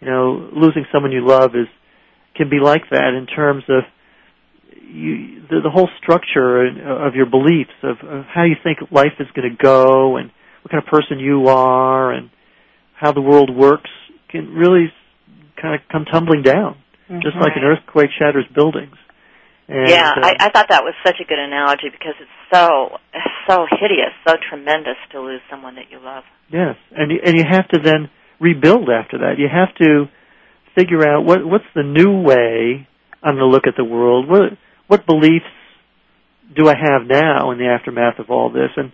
you 0.00 0.10
know, 0.10 0.50
losing 0.52 0.84
someone 0.92 1.12
you 1.12 1.26
love 1.26 1.54
is 1.54 1.68
can 2.34 2.50
be 2.50 2.58
like 2.58 2.82
that 2.90 3.14
in 3.14 3.26
terms 3.26 3.64
of 3.68 3.84
you, 4.72 5.42
the, 5.48 5.60
the 5.62 5.70
whole 5.70 5.88
structure 6.02 6.66
of 6.66 7.14
your 7.14 7.26
beliefs 7.26 7.74
of, 7.82 7.98
of 8.08 8.24
how 8.24 8.44
you 8.44 8.56
think 8.62 8.78
life 8.90 9.12
is 9.20 9.26
going 9.34 9.48
to 9.48 9.56
go 9.62 10.16
and 10.16 10.30
what 10.62 10.70
kind 10.70 10.82
of 10.82 10.88
person 10.88 11.18
you 11.18 11.46
are 11.48 12.12
and 12.12 12.30
how 12.94 13.12
the 13.12 13.20
world 13.20 13.54
works 13.54 13.90
can 14.28 14.54
really 14.54 14.92
kind 15.60 15.74
of 15.74 15.80
come 15.90 16.04
tumbling 16.04 16.42
down, 16.42 16.76
mm-hmm. 17.08 17.20
just 17.22 17.36
like 17.36 17.52
an 17.56 17.64
earthquake 17.64 18.10
shatters 18.18 18.46
buildings. 18.54 18.96
And, 19.68 19.88
yeah, 19.88 20.10
uh, 20.16 20.26
I, 20.26 20.46
I 20.46 20.50
thought 20.50 20.66
that 20.70 20.82
was 20.82 20.94
such 21.06 21.16
a 21.20 21.24
good 21.24 21.38
analogy 21.38 21.90
because 21.92 22.14
it's 22.18 22.30
so 22.52 22.98
so 23.48 23.66
hideous, 23.70 24.10
so 24.26 24.34
tremendous 24.48 24.96
to 25.12 25.20
lose 25.20 25.40
someone 25.48 25.76
that 25.76 25.90
you 25.90 26.00
love. 26.00 26.24
Yes, 26.50 26.74
and 26.90 27.12
you, 27.12 27.20
and 27.24 27.38
you 27.38 27.44
have 27.48 27.68
to 27.68 27.78
then 27.78 28.10
rebuild 28.40 28.88
after 28.90 29.18
that. 29.18 29.38
You 29.38 29.46
have 29.46 29.74
to 29.76 30.06
figure 30.74 31.06
out 31.06 31.24
what 31.24 31.44
what's 31.44 31.70
the 31.74 31.84
new 31.84 32.20
way 32.20 32.88
I'm 33.22 33.36
going 33.36 33.46
to 33.46 33.46
look 33.46 33.66
at 33.66 33.74
the 33.76 33.84
world. 33.84 34.28
What 34.28 34.58
what 34.88 35.06
beliefs 35.06 35.46
do 36.56 36.68
I 36.68 36.74
have 36.74 37.06
now 37.06 37.52
in 37.52 37.58
the 37.58 37.66
aftermath 37.66 38.18
of 38.18 38.30
all 38.30 38.50
this, 38.50 38.70
and 38.76 38.90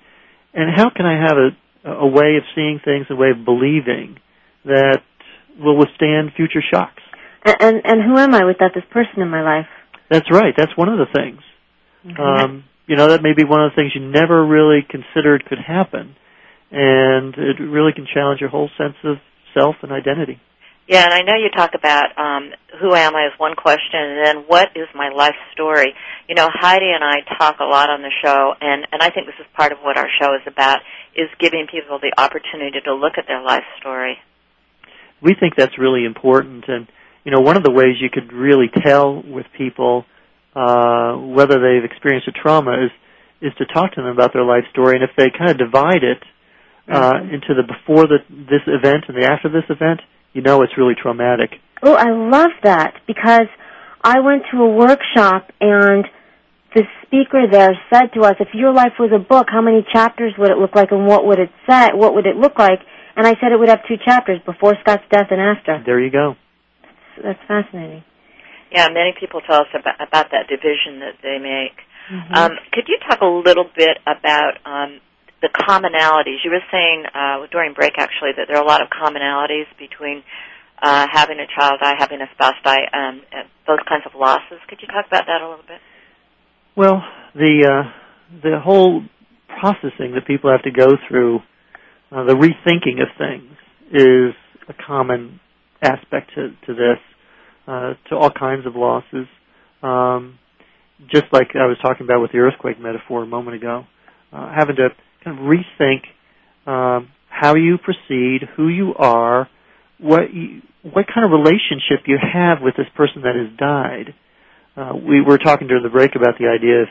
and 0.52 0.70
how 0.76 0.90
can 0.90 1.06
I 1.06 1.22
have 1.26 1.38
a 1.38 1.50
a 1.88 2.06
way 2.06 2.36
of 2.36 2.42
seeing 2.54 2.80
things, 2.84 3.06
a 3.08 3.14
way 3.14 3.30
of 3.30 3.44
believing 3.44 4.18
that 4.64 5.02
will 5.58 5.76
withstand 5.76 6.32
future 6.36 6.62
shocks. 6.62 7.02
And 7.44 7.56
and, 7.60 7.76
and 7.84 8.02
who 8.02 8.18
am 8.18 8.34
I 8.34 8.44
without 8.44 8.72
this 8.74 8.84
person 8.90 9.22
in 9.22 9.28
my 9.28 9.42
life? 9.42 9.68
That's 10.10 10.30
right. 10.30 10.54
That's 10.56 10.76
one 10.76 10.88
of 10.88 10.98
the 10.98 11.06
things. 11.12 11.40
Mm-hmm. 12.04 12.20
Um, 12.20 12.64
you 12.86 12.96
know, 12.96 13.08
that 13.08 13.22
may 13.22 13.32
be 13.34 13.44
one 13.44 13.64
of 13.64 13.72
the 13.72 13.76
things 13.76 13.92
you 13.94 14.00
never 14.00 14.44
really 14.44 14.86
considered 14.88 15.44
could 15.44 15.58
happen, 15.58 16.14
and 16.70 17.34
it 17.34 17.60
really 17.60 17.92
can 17.92 18.06
challenge 18.12 18.40
your 18.40 18.50
whole 18.50 18.70
sense 18.78 18.94
of 19.04 19.16
self 19.54 19.76
and 19.82 19.90
identity. 19.90 20.40
Yeah, 20.86 21.02
and 21.02 21.12
I 21.12 21.22
know 21.22 21.34
you 21.34 21.50
talk 21.50 21.74
about 21.74 22.16
um, 22.16 22.52
who 22.80 22.94
am 22.94 23.16
I 23.16 23.26
as 23.26 23.38
one 23.38 23.56
question, 23.56 23.98
and 23.98 24.24
then 24.24 24.36
what 24.46 24.68
is 24.76 24.86
my 24.94 25.08
life 25.08 25.34
story. 25.52 25.94
You 26.28 26.36
know, 26.36 26.48
Heidi 26.52 26.92
and 26.94 27.02
I 27.02 27.26
talk 27.38 27.58
a 27.58 27.64
lot 27.64 27.90
on 27.90 28.02
the 28.02 28.12
show, 28.22 28.54
and 28.60 28.86
and 28.92 29.02
I 29.02 29.10
think 29.10 29.26
this 29.26 29.34
is 29.40 29.46
part 29.56 29.72
of 29.72 29.78
what 29.82 29.96
our 29.98 30.08
show 30.20 30.34
is 30.34 30.46
about: 30.46 30.78
is 31.16 31.28
giving 31.40 31.66
people 31.66 31.98
the 31.98 32.12
opportunity 32.16 32.80
to 32.84 32.94
look 32.94 33.18
at 33.18 33.26
their 33.26 33.42
life 33.42 33.64
story. 33.80 34.18
We 35.22 35.34
think 35.38 35.54
that's 35.56 35.78
really 35.78 36.04
important, 36.04 36.64
and 36.68 36.86
you 37.24 37.32
know, 37.32 37.40
one 37.40 37.56
of 37.56 37.64
the 37.64 37.72
ways 37.72 37.96
you 38.00 38.10
could 38.10 38.32
really 38.32 38.70
tell 38.84 39.22
with 39.22 39.46
people 39.56 40.04
uh, 40.54 41.14
whether 41.16 41.58
they've 41.60 41.84
experienced 41.84 42.28
a 42.28 42.32
trauma 42.32 42.84
is 42.84 42.90
is 43.40 43.52
to 43.58 43.66
talk 43.66 43.92
to 43.94 44.00
them 44.00 44.10
about 44.10 44.32
their 44.32 44.44
life 44.44 44.64
story, 44.70 44.96
and 44.96 45.04
if 45.04 45.10
they 45.16 45.26
kind 45.36 45.50
of 45.50 45.58
divide 45.58 46.02
it 46.02 46.22
uh, 46.88 47.12
mm-hmm. 47.12 47.34
into 47.34 47.54
the 47.54 47.62
before 47.62 48.06
the, 48.06 48.18
this 48.30 48.62
event 48.66 49.04
and 49.08 49.16
the 49.16 49.28
after 49.30 49.48
this 49.48 49.64
event 49.68 50.00
you 50.36 50.42
know 50.42 50.62
it's 50.62 50.76
really 50.76 50.94
traumatic. 50.94 51.50
Oh, 51.82 51.94
I 51.94 52.10
love 52.12 52.52
that 52.62 52.94
because 53.06 53.48
I 54.04 54.20
went 54.20 54.42
to 54.52 54.58
a 54.60 54.68
workshop 54.68 55.50
and 55.60 56.04
the 56.74 56.84
speaker 57.06 57.46
there 57.50 57.72
said 57.90 58.12
to 58.14 58.20
us, 58.20 58.34
if 58.38 58.48
your 58.52 58.72
life 58.72 58.92
was 58.98 59.10
a 59.14 59.18
book, 59.18 59.46
how 59.50 59.62
many 59.62 59.84
chapters 59.92 60.34
would 60.38 60.50
it 60.50 60.58
look 60.58 60.74
like 60.74 60.92
and 60.92 61.06
what 61.06 61.24
would 61.26 61.38
it 61.38 61.48
say, 61.68 61.88
what 61.94 62.14
would 62.14 62.26
it 62.26 62.36
look 62.36 62.58
like? 62.58 62.80
And 63.16 63.26
I 63.26 63.34
said 63.40 63.52
it 63.52 63.58
would 63.58 63.68
have 63.68 63.80
two 63.88 63.96
chapters, 64.04 64.40
before 64.44 64.74
Scott's 64.82 65.04
death 65.10 65.28
and 65.30 65.40
after. 65.40 65.82
There 65.84 66.00
you 66.00 66.10
go. 66.10 66.36
That's, 66.82 67.24
that's 67.24 67.48
fascinating. 67.48 68.04
Yeah, 68.70 68.88
many 68.88 69.14
people 69.18 69.40
tell 69.40 69.60
us 69.60 69.72
about, 69.72 69.96
about 69.96 70.26
that 70.32 70.48
division 70.48 71.00
that 71.00 71.16
they 71.22 71.38
make. 71.38 71.80
Mm-hmm. 72.12 72.34
Um, 72.34 72.50
could 72.72 72.84
you 72.88 72.98
talk 73.08 73.20
a 73.22 73.26
little 73.26 73.64
bit 73.74 73.96
about 74.06 74.58
um, 74.66 75.00
the 75.42 75.48
commonalities. 75.48 76.44
You 76.44 76.50
were 76.50 76.64
saying 76.72 77.04
uh, 77.14 77.46
during 77.50 77.74
break 77.74 77.94
actually 77.98 78.30
that 78.36 78.46
there 78.48 78.56
are 78.56 78.64
a 78.64 78.66
lot 78.66 78.82
of 78.82 78.88
commonalities 78.88 79.66
between 79.78 80.22
uh, 80.82 81.06
having 81.10 81.38
a 81.38 81.46
child 81.46 81.80
die, 81.80 81.94
having 81.98 82.20
a 82.20 82.28
spouse 82.34 82.56
die, 82.64 82.84
um, 82.92 83.22
those 83.66 83.78
kinds 83.88 84.04
of 84.06 84.18
losses. 84.18 84.58
Could 84.68 84.80
you 84.80 84.88
talk 84.88 85.06
about 85.06 85.26
that 85.26 85.40
a 85.40 85.48
little 85.48 85.64
bit? 85.66 85.80
Well, 86.76 87.02
the 87.34 87.64
uh, 87.64 88.40
the 88.42 88.58
whole 88.60 89.02
processing 89.60 90.12
that 90.14 90.26
people 90.26 90.50
have 90.50 90.62
to 90.62 90.70
go 90.70 90.96
through, 91.08 91.40
uh, 92.16 92.24
the 92.24 92.34
rethinking 92.34 93.02
of 93.02 93.08
things, 93.18 93.52
is 93.92 94.34
a 94.68 94.74
common 94.86 95.38
aspect 95.82 96.30
to, 96.34 96.48
to 96.66 96.74
this, 96.74 96.98
uh, 97.68 97.92
to 98.08 98.16
all 98.16 98.30
kinds 98.30 98.66
of 98.66 98.74
losses. 98.74 99.26
Um, 99.82 100.38
just 101.12 101.24
like 101.30 101.48
I 101.54 101.66
was 101.66 101.76
talking 101.82 102.06
about 102.06 102.22
with 102.22 102.32
the 102.32 102.38
earthquake 102.38 102.80
metaphor 102.80 103.22
a 103.22 103.26
moment 103.26 103.56
ago, 103.56 103.84
uh, 104.32 104.50
having 104.56 104.76
to 104.76 104.88
kind 105.22 105.38
of 105.38 105.44
rethink 105.44 106.06
um, 106.66 107.08
how 107.28 107.54
you 107.54 107.76
proceed, 107.76 108.48
who 108.56 108.68
you 108.68 108.94
are, 108.96 109.48
what 109.98 110.32
you, 110.32 110.62
what 110.82 111.04
kind 111.12 111.26
of 111.26 111.32
relationship 111.32 112.06
you 112.06 112.16
have 112.20 112.58
with 112.62 112.76
this 112.76 112.86
person 112.96 113.22
that 113.22 113.34
has 113.36 113.56
died. 113.58 114.14
Uh, 114.76 114.96
we 114.96 115.20
were 115.20 115.36
talking 115.38 115.68
during 115.68 115.82
the 115.82 115.90
break 115.90 116.14
about 116.16 116.38
the 116.38 116.46
idea 116.48 116.82
of 116.82 116.88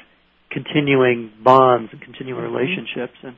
continuing 0.52 1.32
bonds 1.44 1.90
and 1.92 2.02
continuing 2.02 2.44
mm-hmm. 2.44 2.54
relationships, 2.54 3.18
and 3.24 3.36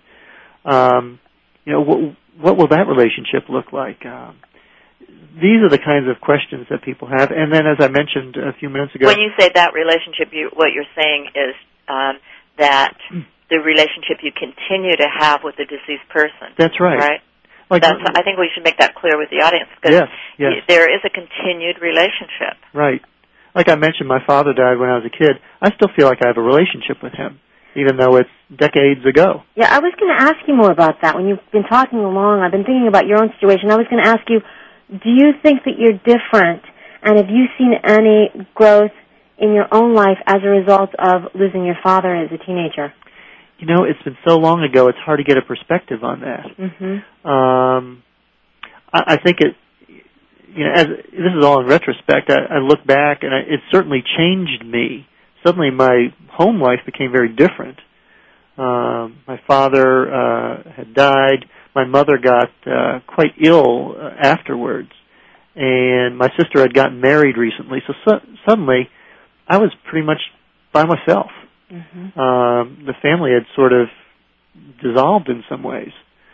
um, 0.66 1.20
you 1.68 1.74
know 1.74 1.84
what, 1.84 2.00
what 2.40 2.56
will 2.56 2.70
that 2.72 2.88
relationship 2.88 3.52
look 3.52 3.74
like? 3.76 4.06
Um, 4.06 4.40
these 5.36 5.60
are 5.60 5.70
the 5.70 5.78
kinds 5.84 6.08
of 6.08 6.24
questions 6.24 6.66
that 6.72 6.82
people 6.82 7.12
have, 7.12 7.30
and 7.32 7.52
then 7.52 7.68
as 7.68 7.78
I 7.84 7.92
mentioned 7.92 8.40
a 8.40 8.56
few 8.56 8.70
minutes 8.70 8.96
ago, 8.96 9.06
when 9.06 9.20
you 9.20 9.36
say 9.38 9.52
that 9.54 9.76
relationship, 9.76 10.32
you, 10.32 10.50
what 10.56 10.72
you're 10.72 10.90
saying 10.96 11.28
is 11.36 11.54
um, 11.92 12.16
that 12.58 12.96
mm 13.12 13.26
the 13.50 13.60
relationship 13.64 14.20
you 14.24 14.32
continue 14.36 14.96
to 14.96 15.08
have 15.08 15.40
with 15.44 15.56
the 15.56 15.64
deceased 15.64 16.08
person. 16.10 16.52
That's 16.58 16.80
right. 16.80 17.00
Right. 17.00 17.22
Like, 17.70 17.82
That's, 17.84 18.00
I 18.16 18.24
think 18.24 18.40
we 18.40 18.50
should 18.54 18.64
make 18.64 18.80
that 18.80 18.96
clear 18.96 19.18
with 19.18 19.30
the 19.30 19.44
audience 19.44 19.68
because 19.76 19.92
yes, 19.92 20.08
yes. 20.40 20.52
there 20.68 20.88
is 20.88 21.04
a 21.04 21.12
continued 21.12 21.82
relationship. 21.82 22.56
Right. 22.74 23.02
Like 23.56 23.68
I 23.68 23.76
mentioned, 23.76 24.08
my 24.08 24.24
father 24.26 24.54
died 24.54 24.80
when 24.80 24.90
I 24.90 24.96
was 24.96 25.06
a 25.06 25.12
kid. 25.12 25.40
I 25.62 25.72
still 25.76 25.90
feel 25.96 26.08
like 26.08 26.20
I 26.24 26.28
have 26.28 26.38
a 26.38 26.42
relationship 26.42 27.04
with 27.04 27.12
him, 27.12 27.40
even 27.78 27.98
though 27.98 28.18
it's 28.18 28.30
decades 28.50 29.06
ago. 29.06 29.44
Yeah, 29.56 29.70
I 29.70 29.80
was 29.80 29.94
going 30.00 30.12
to 30.12 30.22
ask 30.22 30.38
you 30.48 30.56
more 30.56 30.72
about 30.72 31.02
that. 31.04 31.16
When 31.16 31.28
you've 31.28 31.46
been 31.52 31.64
talking 31.70 32.00
along, 32.00 32.42
I've 32.42 32.52
been 32.52 32.66
thinking 32.66 32.88
about 32.88 33.06
your 33.06 33.22
own 33.22 33.30
situation. 33.40 33.70
I 33.70 33.78
was 33.78 33.88
going 33.90 34.04
to 34.04 34.10
ask 34.10 34.26
you, 34.28 34.42
do 34.90 35.10
you 35.10 35.34
think 35.44 35.64
that 35.66 35.78
you're 35.78 36.00
different, 36.02 36.64
and 37.04 37.18
have 37.18 37.30
you 37.30 37.46
seen 37.58 37.74
any 37.86 38.32
growth 38.56 38.96
in 39.38 39.54
your 39.54 39.68
own 39.72 39.94
life 39.94 40.18
as 40.26 40.42
a 40.44 40.50
result 40.50 40.90
of 40.98 41.32
losing 41.36 41.64
your 41.66 41.78
father 41.84 42.16
as 42.16 42.32
a 42.34 42.44
teenager? 42.44 42.94
you 43.60 43.66
know, 43.66 43.84
it's 43.84 44.02
been 44.04 44.18
so 44.28 44.38
long 44.38 44.64
ago, 44.64 44.88
it's 44.88 44.98
hard 45.00 45.20
to 45.20 45.24
get 45.24 45.38
a 45.38 45.42
perspective 45.42 46.04
on 46.04 46.22
that. 46.22 46.46
Mm-hmm. 46.58 47.28
Um, 47.28 48.04
I, 48.94 49.14
I 49.14 49.18
think 49.18 49.38
it, 49.40 49.56
you 50.54 50.64
know, 50.64 50.72
as 50.74 50.86
this 50.86 51.34
is 51.38 51.44
all 51.44 51.62
in 51.62 51.68
retrospect, 51.68 52.30
I, 52.30 52.56
I 52.56 52.60
look 52.60 52.86
back 52.86 53.24
and 53.24 53.34
I, 53.34 53.40
it 53.40 53.60
certainly 53.72 54.04
changed 54.18 54.66
me. 54.66 55.08
Suddenly, 55.48 55.72
my 55.72 56.14
home 56.34 56.62
life 56.62 56.80
became 56.86 57.10
very 57.14 57.30
different. 57.30 57.80
Um, 58.58 59.20
my 59.26 59.40
father 59.48 60.14
uh, 60.14 60.72
had 60.76 60.94
died. 60.94 61.46
My 61.74 61.86
mother 61.86 62.18
got 62.18 62.50
uh, 62.66 63.00
quite 63.08 63.32
ill 63.42 63.96
uh, 63.98 64.10
afterwards, 64.22 64.90
and 65.56 66.18
my 66.18 66.28
sister 66.38 66.60
had 66.60 66.74
gotten 66.74 67.00
married 67.00 67.38
recently. 67.38 67.80
So 67.88 67.94
su- 68.06 68.38
suddenly, 68.46 68.90
I 69.48 69.58
was 69.58 69.72
pretty 69.90 70.06
much 70.06 70.20
by 70.74 70.84
myself. 70.84 71.32
Mm-hmm. 71.72 72.20
Um, 72.20 72.84
the 72.86 72.94
family 73.02 73.32
had 73.32 73.46
sort 73.56 73.72
of 73.72 73.88
dissolved 74.84 75.30
in 75.30 75.46
some 75.48 75.64
ways. 75.64 75.92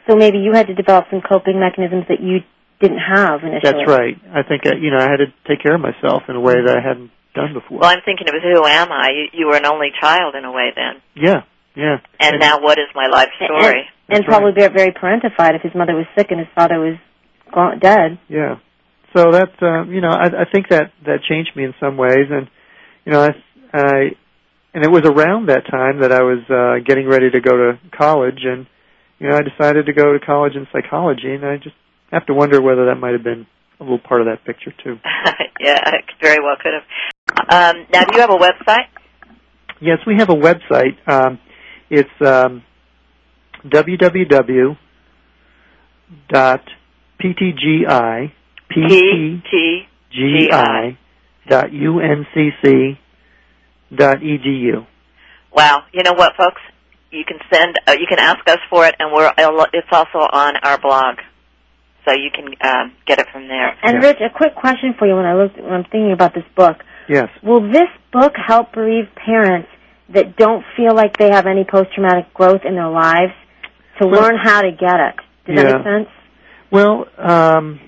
So 0.09 0.15
maybe 0.15 0.39
you 0.39 0.53
had 0.53 0.65
to 0.67 0.73
develop 0.73 1.05
some 1.11 1.21
coping 1.21 1.59
mechanisms 1.59 2.05
that 2.09 2.19
you 2.19 2.39
didn't 2.81 2.97
have 2.97 3.41
initially. 3.43 3.61
That's 3.61 3.87
right. 3.87 4.17
I 4.33 4.41
think 4.41 4.65
uh, 4.65 4.75
you 4.81 4.89
know 4.89 4.97
I 4.97 5.07
had 5.07 5.17
to 5.17 5.27
take 5.47 5.61
care 5.61 5.75
of 5.75 5.81
myself 5.81 6.23
in 6.29 6.35
a 6.35 6.41
way 6.41 6.55
that 6.65 6.75
I 6.75 6.81
hadn't 6.81 7.11
done 7.33 7.53
before. 7.53 7.79
Well, 7.79 7.89
I'm 7.89 8.01
thinking 8.05 8.27
of 8.29 8.35
who 8.41 8.65
am 8.65 8.91
I? 8.91 9.09
You, 9.13 9.25
you 9.33 9.45
were 9.47 9.57
an 9.57 9.65
only 9.65 9.89
child 9.99 10.35
in 10.35 10.45
a 10.45 10.51
way 10.51 10.69
then. 10.75 11.01
Yeah, 11.15 11.43
yeah. 11.75 11.97
And, 12.19 12.35
and 12.35 12.39
now, 12.39 12.61
what 12.61 12.77
is 12.77 12.87
my 12.95 13.07
life 13.07 13.29
story? 13.37 13.89
And, 14.07 14.19
and 14.19 14.25
probably 14.25 14.53
right. 14.61 14.71
very 14.73 14.91
parentified 14.91 15.55
if 15.55 15.61
his 15.61 15.73
mother 15.75 15.95
was 15.95 16.05
sick 16.17 16.27
and 16.29 16.39
his 16.39 16.49
father 16.53 16.79
was 16.79 16.97
gone, 17.53 17.79
dead. 17.79 18.19
Yeah. 18.27 18.57
So 19.15 19.31
that 19.31 19.53
uh, 19.61 19.85
you 19.89 20.01
know, 20.01 20.09
I, 20.09 20.41
I 20.41 20.45
think 20.51 20.69
that 20.69 20.91
that 21.05 21.23
changed 21.29 21.55
me 21.55 21.63
in 21.63 21.73
some 21.79 21.97
ways, 21.97 22.29
and 22.29 22.49
you 23.05 23.11
know, 23.11 23.21
I, 23.21 23.29
I 23.73 23.91
and 24.73 24.83
it 24.83 24.91
was 24.91 25.03
around 25.05 25.49
that 25.49 25.65
time 25.69 26.01
that 26.01 26.11
I 26.11 26.21
was 26.23 26.41
uh, 26.49 26.83
getting 26.85 27.07
ready 27.07 27.29
to 27.29 27.39
go 27.39 27.51
to 27.51 27.79
college, 27.95 28.41
and 28.43 28.65
you 29.19 29.29
know, 29.29 29.37
I 29.37 29.41
decided 29.41 29.85
to 29.85 29.93
go 29.93 30.13
to 30.13 30.19
college 30.19 30.53
in 30.55 30.67
psychology, 30.73 31.33
and 31.33 31.45
I 31.45 31.57
just 31.57 31.75
have 32.11 32.25
to 32.25 32.33
wonder 32.33 32.61
whether 32.61 32.85
that 32.87 32.95
might 32.95 33.13
have 33.13 33.23
been 33.23 33.45
a 33.79 33.83
little 33.83 33.99
part 33.99 34.21
of 34.21 34.27
that 34.27 34.43
picture 34.45 34.73
too. 34.83 34.97
yeah, 35.59 35.79
it 35.93 36.05
very 36.21 36.39
well 36.39 36.55
could 36.61 36.73
have. 36.73 36.83
Um, 37.49 37.87
now, 37.91 38.03
do 38.05 38.15
you 38.15 38.21
have 38.21 38.29
a 38.29 38.37
website? 38.37 38.87
Yes, 39.81 39.99
we 40.07 40.15
have 40.17 40.29
a 40.29 40.35
website. 40.35 40.97
Um, 41.07 41.39
it's 41.89 42.09
um, 42.21 42.63
www 43.65 44.77
dot 46.29 46.61
ptgi 47.19 48.31
P-T-G-I. 48.69 49.87
dot 51.49 51.69
uncc 51.71 52.97
dot 53.95 54.17
edu. 54.19 54.85
Wow. 55.51 55.83
You 55.91 56.03
know 56.03 56.13
what, 56.13 56.33
folks? 56.37 56.61
You 57.11 57.23
can 57.25 57.37
send, 57.51 57.77
uh, 57.87 57.91
you 57.93 58.07
can 58.09 58.17
ask 58.19 58.47
us 58.49 58.57
for 58.69 58.85
it, 58.87 58.95
and 58.97 59.13
we're, 59.13 59.31
it's 59.73 59.87
also 59.91 60.17
on 60.17 60.55
our 60.63 60.79
blog, 60.79 61.17
so 62.05 62.11
you 62.11 62.31
can 62.33 62.55
um, 62.67 62.93
get 63.05 63.19
it 63.19 63.27
from 63.31 63.47
there. 63.47 63.77
And 63.83 64.01
Yeah. 64.01 64.09
Rich, 64.09 64.21
a 64.21 64.29
quick 64.35 64.55
question 64.55 64.95
for 64.97 65.07
you 65.07 65.15
when 65.15 65.25
I 65.25 65.35
looked 65.35 65.57
when 65.57 65.71
I'm 65.73 65.83
thinking 65.83 66.11
about 66.11 66.33
this 66.33 66.45
book. 66.55 66.77
Yes. 67.09 67.29
Will 67.43 67.61
this 67.71 67.89
book 68.11 68.33
help 68.35 68.73
bereaved 68.73 69.09
parents 69.15 69.69
that 70.13 70.35
don't 70.37 70.63
feel 70.77 70.95
like 70.95 71.17
they 71.17 71.29
have 71.31 71.47
any 71.47 71.65
post 71.69 71.93
traumatic 71.93 72.33
growth 72.33 72.61
in 72.65 72.75
their 72.75 72.89
lives 72.89 73.33
to 74.01 74.07
Well- 74.07 74.21
learn 74.21 74.37
how 74.41 74.61
to 74.61 74.71
get 74.71 74.99
it? 74.99 75.15
Does 75.45 75.55
that 75.63 75.75
make 75.77 75.83
sense? 75.83 76.09
Well, 76.71 77.05
um, 77.17 77.79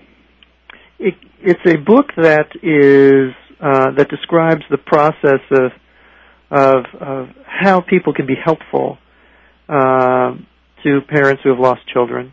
it, 0.99 1.15
it's 1.41 1.65
a 1.65 1.77
book 1.77 2.07
that 2.17 2.49
is 2.61 3.33
uh, 3.59 3.91
that 3.97 4.09
describes 4.09 4.63
the 4.69 4.77
process 4.77 5.41
of 5.51 5.71
of, 6.51 6.85
of 7.01 7.29
how 7.45 7.81
people 7.81 8.13
can 8.13 8.27
be 8.27 8.35
helpful 8.35 8.97
um 9.67 10.45
to 10.83 11.01
parents 11.09 11.41
who 11.43 11.49
have 11.49 11.59
lost 11.59 11.81
children, 11.91 12.31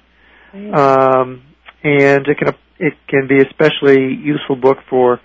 um, 0.52 1.42
and 1.82 2.26
it 2.28 2.36
can 2.36 2.54
it 2.78 2.92
can 3.08 3.26
be 3.26 3.38
especially 3.40 4.12
useful 4.14 4.56
book 4.56 4.78
for 4.90 5.20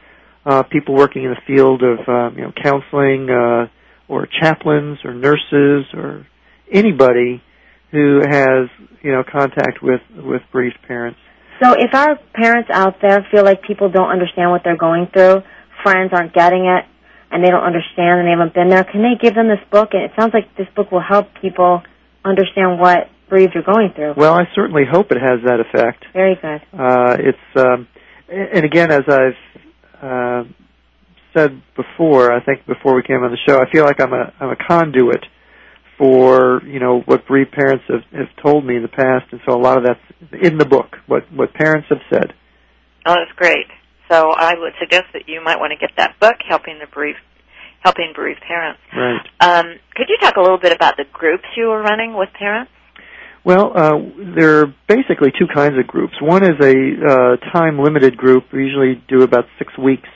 uh, 0.47 0.63
people 0.63 0.95
working 0.95 1.25
in 1.25 1.31
the 1.31 1.41
field 1.45 1.83
of 1.83 1.99
um, 2.07 2.37
you 2.37 2.43
know 2.43 2.53
counseling 2.55 3.29
uh, 3.29 3.67
or 4.07 4.27
chaplains 4.41 4.97
or 5.03 5.13
nurses 5.13 5.85
or 5.93 6.25
anybody 6.71 7.43
who 7.91 8.21
has 8.23 8.69
you 9.03 9.11
know 9.11 9.23
contact 9.29 9.83
with 9.83 10.01
with 10.15 10.41
bereaved 10.51 10.77
parents. 10.87 11.19
So 11.61 11.73
if 11.73 11.93
our 11.93 12.17
parents 12.33 12.69
out 12.71 13.01
there 13.01 13.27
feel 13.31 13.43
like 13.43 13.61
people 13.63 13.89
don't 13.89 14.09
understand 14.09 14.51
what 14.51 14.61
they're 14.63 14.77
going 14.77 15.07
through, 15.11 15.41
friends 15.83 16.11
aren't 16.13 16.33
getting 16.33 16.65
it, 16.65 16.85
and 17.31 17.43
they 17.43 17.49
don't 17.49 17.63
understand 17.63 18.19
and 18.21 18.27
they 18.27 18.31
haven't 18.31 18.53
been 18.53 18.69
there, 18.69 18.83
can 18.83 19.01
they 19.01 19.19
give 19.19 19.35
them 19.35 19.47
this 19.47 19.63
book? 19.69 19.89
And 19.91 20.03
it 20.03 20.11
sounds 20.17 20.33
like 20.33 20.55
this 20.55 20.67
book 20.75 20.91
will 20.91 21.03
help 21.03 21.27
people 21.41 21.81
understand 22.23 22.79
what 22.79 23.09
bereaved 23.27 23.55
are 23.55 23.63
going 23.63 23.91
through. 23.95 24.13
Well, 24.15 24.33
I 24.33 24.43
certainly 24.55 24.83
hope 24.89 25.11
it 25.11 25.17
has 25.17 25.41
that 25.45 25.59
effect. 25.59 26.05
Very 26.13 26.35
good. 26.35 26.61
Uh, 26.71 27.17
it's 27.19 27.47
um, 27.57 27.87
and 28.29 28.63
again, 28.63 28.91
as 28.91 29.03
I've 29.09 29.57
uh, 30.01 30.43
said 31.35 31.61
before, 31.75 32.31
I 32.31 32.43
think 32.43 32.65
before 32.65 32.95
we 32.95 33.03
came 33.03 33.23
on 33.23 33.31
the 33.31 33.37
show, 33.47 33.59
I 33.59 33.69
feel 33.71 33.83
like 33.83 34.01
I'm 34.01 34.13
a 34.13 34.33
I'm 34.39 34.49
a 34.49 34.55
conduit 34.55 35.25
for 35.97 36.61
you 36.65 36.79
know 36.79 37.01
what 37.01 37.27
bereaved 37.27 37.51
parents 37.51 37.83
have, 37.87 38.03
have 38.11 38.43
told 38.43 38.65
me 38.65 38.75
in 38.75 38.81
the 38.81 38.87
past, 38.87 39.25
and 39.31 39.41
so 39.45 39.55
a 39.55 39.61
lot 39.61 39.77
of 39.77 39.83
that's 39.83 40.43
in 40.43 40.57
the 40.57 40.65
book. 40.65 40.97
What 41.07 41.31
what 41.33 41.53
parents 41.53 41.87
have 41.89 42.01
said. 42.09 42.33
Oh, 43.05 43.15
that's 43.15 43.35
great. 43.37 43.67
So 44.09 44.31
I 44.31 44.53
would 44.57 44.73
suggest 44.79 45.05
that 45.13 45.27
you 45.27 45.41
might 45.43 45.59
want 45.59 45.71
to 45.71 45.77
get 45.77 45.95
that 45.97 46.19
book, 46.19 46.35
helping 46.47 46.79
the 46.79 46.87
bereaved, 46.93 47.19
helping 47.81 48.13
bereaved 48.15 48.41
parents. 48.47 48.79
Right. 48.95 49.19
Um, 49.39 49.79
could 49.95 50.07
you 50.09 50.17
talk 50.21 50.35
a 50.37 50.41
little 50.41 50.59
bit 50.59 50.71
about 50.71 50.95
the 50.97 51.05
groups 51.11 51.43
you 51.55 51.67
were 51.67 51.81
running 51.81 52.15
with 52.15 52.29
parents? 52.37 52.71
Well, 53.47 53.71
uh, 53.73 53.95
there 54.35 54.59
are 54.59 54.65
basically 54.89 55.31
two 55.31 55.47
kinds 55.47 55.79
of 55.79 55.87
groups. 55.87 56.15
One 56.21 56.43
is 56.43 56.59
a 56.59 56.67
uh, 56.67 57.37
time 57.53 57.79
limited 57.79 58.17
group. 58.17 58.51
We 58.51 58.65
usually 58.65 59.01
do 59.07 59.21
about 59.21 59.45
six 59.57 59.71
weeks. 59.77 60.09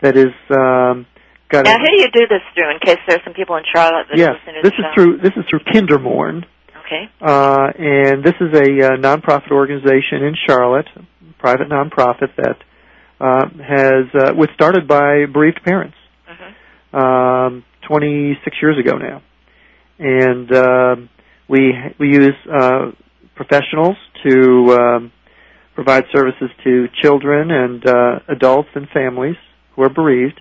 That 0.00 0.16
is 0.16 0.32
um, 0.48 1.04
got. 1.50 1.66
Now, 1.66 1.76
a, 1.76 1.78
who 1.78 1.84
do 1.84 2.00
you 2.00 2.08
do 2.10 2.24
this 2.26 2.40
through? 2.54 2.70
In 2.70 2.78
case 2.80 2.96
there's 3.06 3.20
some 3.22 3.34
people 3.34 3.56
in 3.56 3.64
Charlotte 3.70 4.06
that 4.08 4.16
yes, 4.16 4.36
to 4.46 4.52
this 4.62 4.72
is 4.72 4.80
show. 4.80 4.94
through 4.94 5.18
this 5.18 5.32
is 5.36 5.44
through 5.50 5.60
Kindermourn. 5.60 6.46
Okay. 6.86 7.04
Uh, 7.20 7.68
and 7.76 8.24
this 8.24 8.32
is 8.40 8.48
a 8.54 8.86
uh, 8.86 8.96
nonprofit 8.96 9.50
organization 9.50 10.24
in 10.24 10.34
Charlotte, 10.48 10.88
private 11.38 11.68
nonprofit 11.68 12.34
that 12.36 12.56
uh, 13.20 13.44
has 13.60 14.08
uh, 14.14 14.32
was 14.34 14.48
started 14.54 14.88
by 14.88 15.26
bereaved 15.30 15.60
parents 15.62 15.96
hmm 16.26 16.96
um, 16.96 17.64
26 17.88 18.56
years 18.62 18.78
ago 18.78 18.96
now, 18.96 19.20
and 19.98 20.50
um, 20.56 21.10
we 21.48 21.72
we 21.98 22.08
use 22.08 22.34
uh, 22.52 22.90
professionals 23.34 23.96
to 24.26 24.76
um, 24.78 25.12
provide 25.74 26.04
services 26.14 26.50
to 26.64 26.86
children 27.02 27.50
and 27.50 27.86
uh, 27.86 28.18
adults 28.28 28.68
and 28.74 28.88
families 28.90 29.36
who 29.74 29.82
are 29.82 29.88
bereaved, 29.92 30.40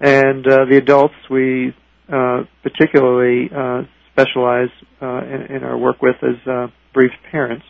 and 0.00 0.46
uh, 0.46 0.64
the 0.70 0.76
adults 0.76 1.14
we 1.30 1.74
uh, 2.12 2.42
particularly 2.62 3.50
uh, 3.54 3.82
specialize 4.12 4.70
uh, 5.00 5.22
in, 5.24 5.56
in 5.56 5.64
our 5.64 5.76
work 5.78 6.02
with 6.02 6.16
as 6.22 6.36
uh, 6.48 6.66
bereaved 6.92 7.14
parents. 7.30 7.64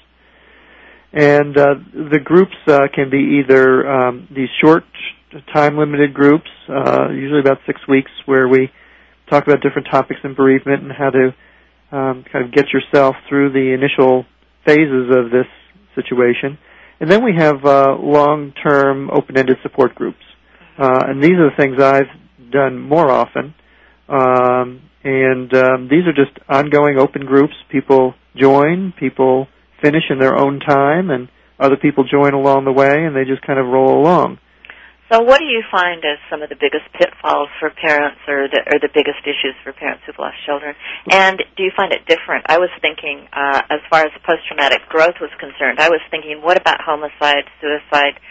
And 1.13 1.57
uh, 1.59 1.75
the 1.93 2.21
groups 2.23 2.55
uh, 2.69 2.87
can 2.95 3.11
be 3.11 3.41
either 3.43 3.89
um, 3.91 4.29
these 4.35 4.49
short, 4.63 4.85
time 5.53 5.77
limited 5.77 6.15
groups, 6.15 6.49
uh, 6.69 7.09
usually 7.11 7.41
about 7.41 7.59
six 7.67 7.81
weeks, 7.89 8.11
where 8.27 8.47
we 8.49 8.71
talk 9.29 9.45
about 9.47 9.61
different 9.61 9.89
topics 9.91 10.21
in 10.23 10.35
bereavement 10.35 10.83
and 10.85 10.93
how 10.93 11.11
to 11.11 11.35
um, 11.93 12.25
kind 12.31 12.45
of 12.45 12.53
get 12.53 12.67
yourself 12.73 13.17
through 13.29 13.53
the 13.53 13.75
initial 13.75 14.25
phases 14.67 15.11
of 15.11 15.31
this 15.31 15.47
situation. 15.95 16.59
And 17.01 17.11
then 17.11 17.25
we 17.25 17.33
have 17.37 17.65
uh, 17.65 17.97
long 17.99 18.53
term, 18.53 19.11
open 19.11 19.37
ended 19.39 19.57
support 19.63 19.95
groups. 19.95 20.23
Uh, 20.79 21.05
and 21.09 21.23
these 21.23 21.33
are 21.33 21.51
the 21.51 21.57
things 21.57 21.81
I've 21.81 22.51
done 22.51 22.79
more 22.79 23.11
often. 23.11 23.55
Um, 24.09 24.83
and 25.03 25.53
um, 25.55 25.89
these 25.89 26.05
are 26.07 26.13
just 26.13 26.39
ongoing 26.49 26.99
open 26.99 27.25
groups. 27.25 27.55
People 27.71 28.15
join, 28.37 28.93
people 28.99 29.49
finish 29.83 30.05
in 30.11 30.19
their 30.19 30.37
own 30.37 30.61
time, 30.61 31.11
and 31.11 31.29
other 31.59 31.77
people 31.77 32.05
join 32.05 32.35
along 32.35 32.65
the 32.65 32.73
way, 32.73 33.05
and 33.05 33.17
they 33.17 33.25
just 33.25 33.43
kind 33.47 33.59
of 33.59 33.67
roll 33.67 34.01
along. 34.01 34.39
So, 35.11 35.19
what 35.27 35.43
do 35.43 35.45
you 35.45 35.67
find 35.75 35.99
as 36.07 36.23
some 36.31 36.41
of 36.41 36.51
the 36.51 36.55
biggest 36.55 36.87
pitfalls 36.95 37.51
for 37.59 37.75
parents, 37.75 38.23
or 38.31 38.47
the 38.47 38.63
or 38.71 38.79
the 38.79 38.93
biggest 38.95 39.19
issues 39.27 39.59
for 39.67 39.75
parents 39.75 40.07
who've 40.07 40.19
lost 40.19 40.39
children? 40.47 40.79
And 41.11 41.43
do 41.59 41.67
you 41.67 41.75
find 41.75 41.91
it 41.93 42.07
different? 42.07 42.47
I 42.47 42.59
was 42.63 42.71
thinking, 42.81 43.27
uh, 43.35 43.63
as 43.75 43.83
far 43.91 44.07
as 44.07 44.15
post 44.23 44.47
traumatic 44.47 44.87
growth 44.89 45.19
was 45.21 45.35
concerned, 45.43 45.83
I 45.83 45.91
was 45.91 45.99
thinking, 46.15 46.39
what 46.43 46.57
about 46.57 46.79
homicide, 46.79 47.51
suicide? 47.59 48.23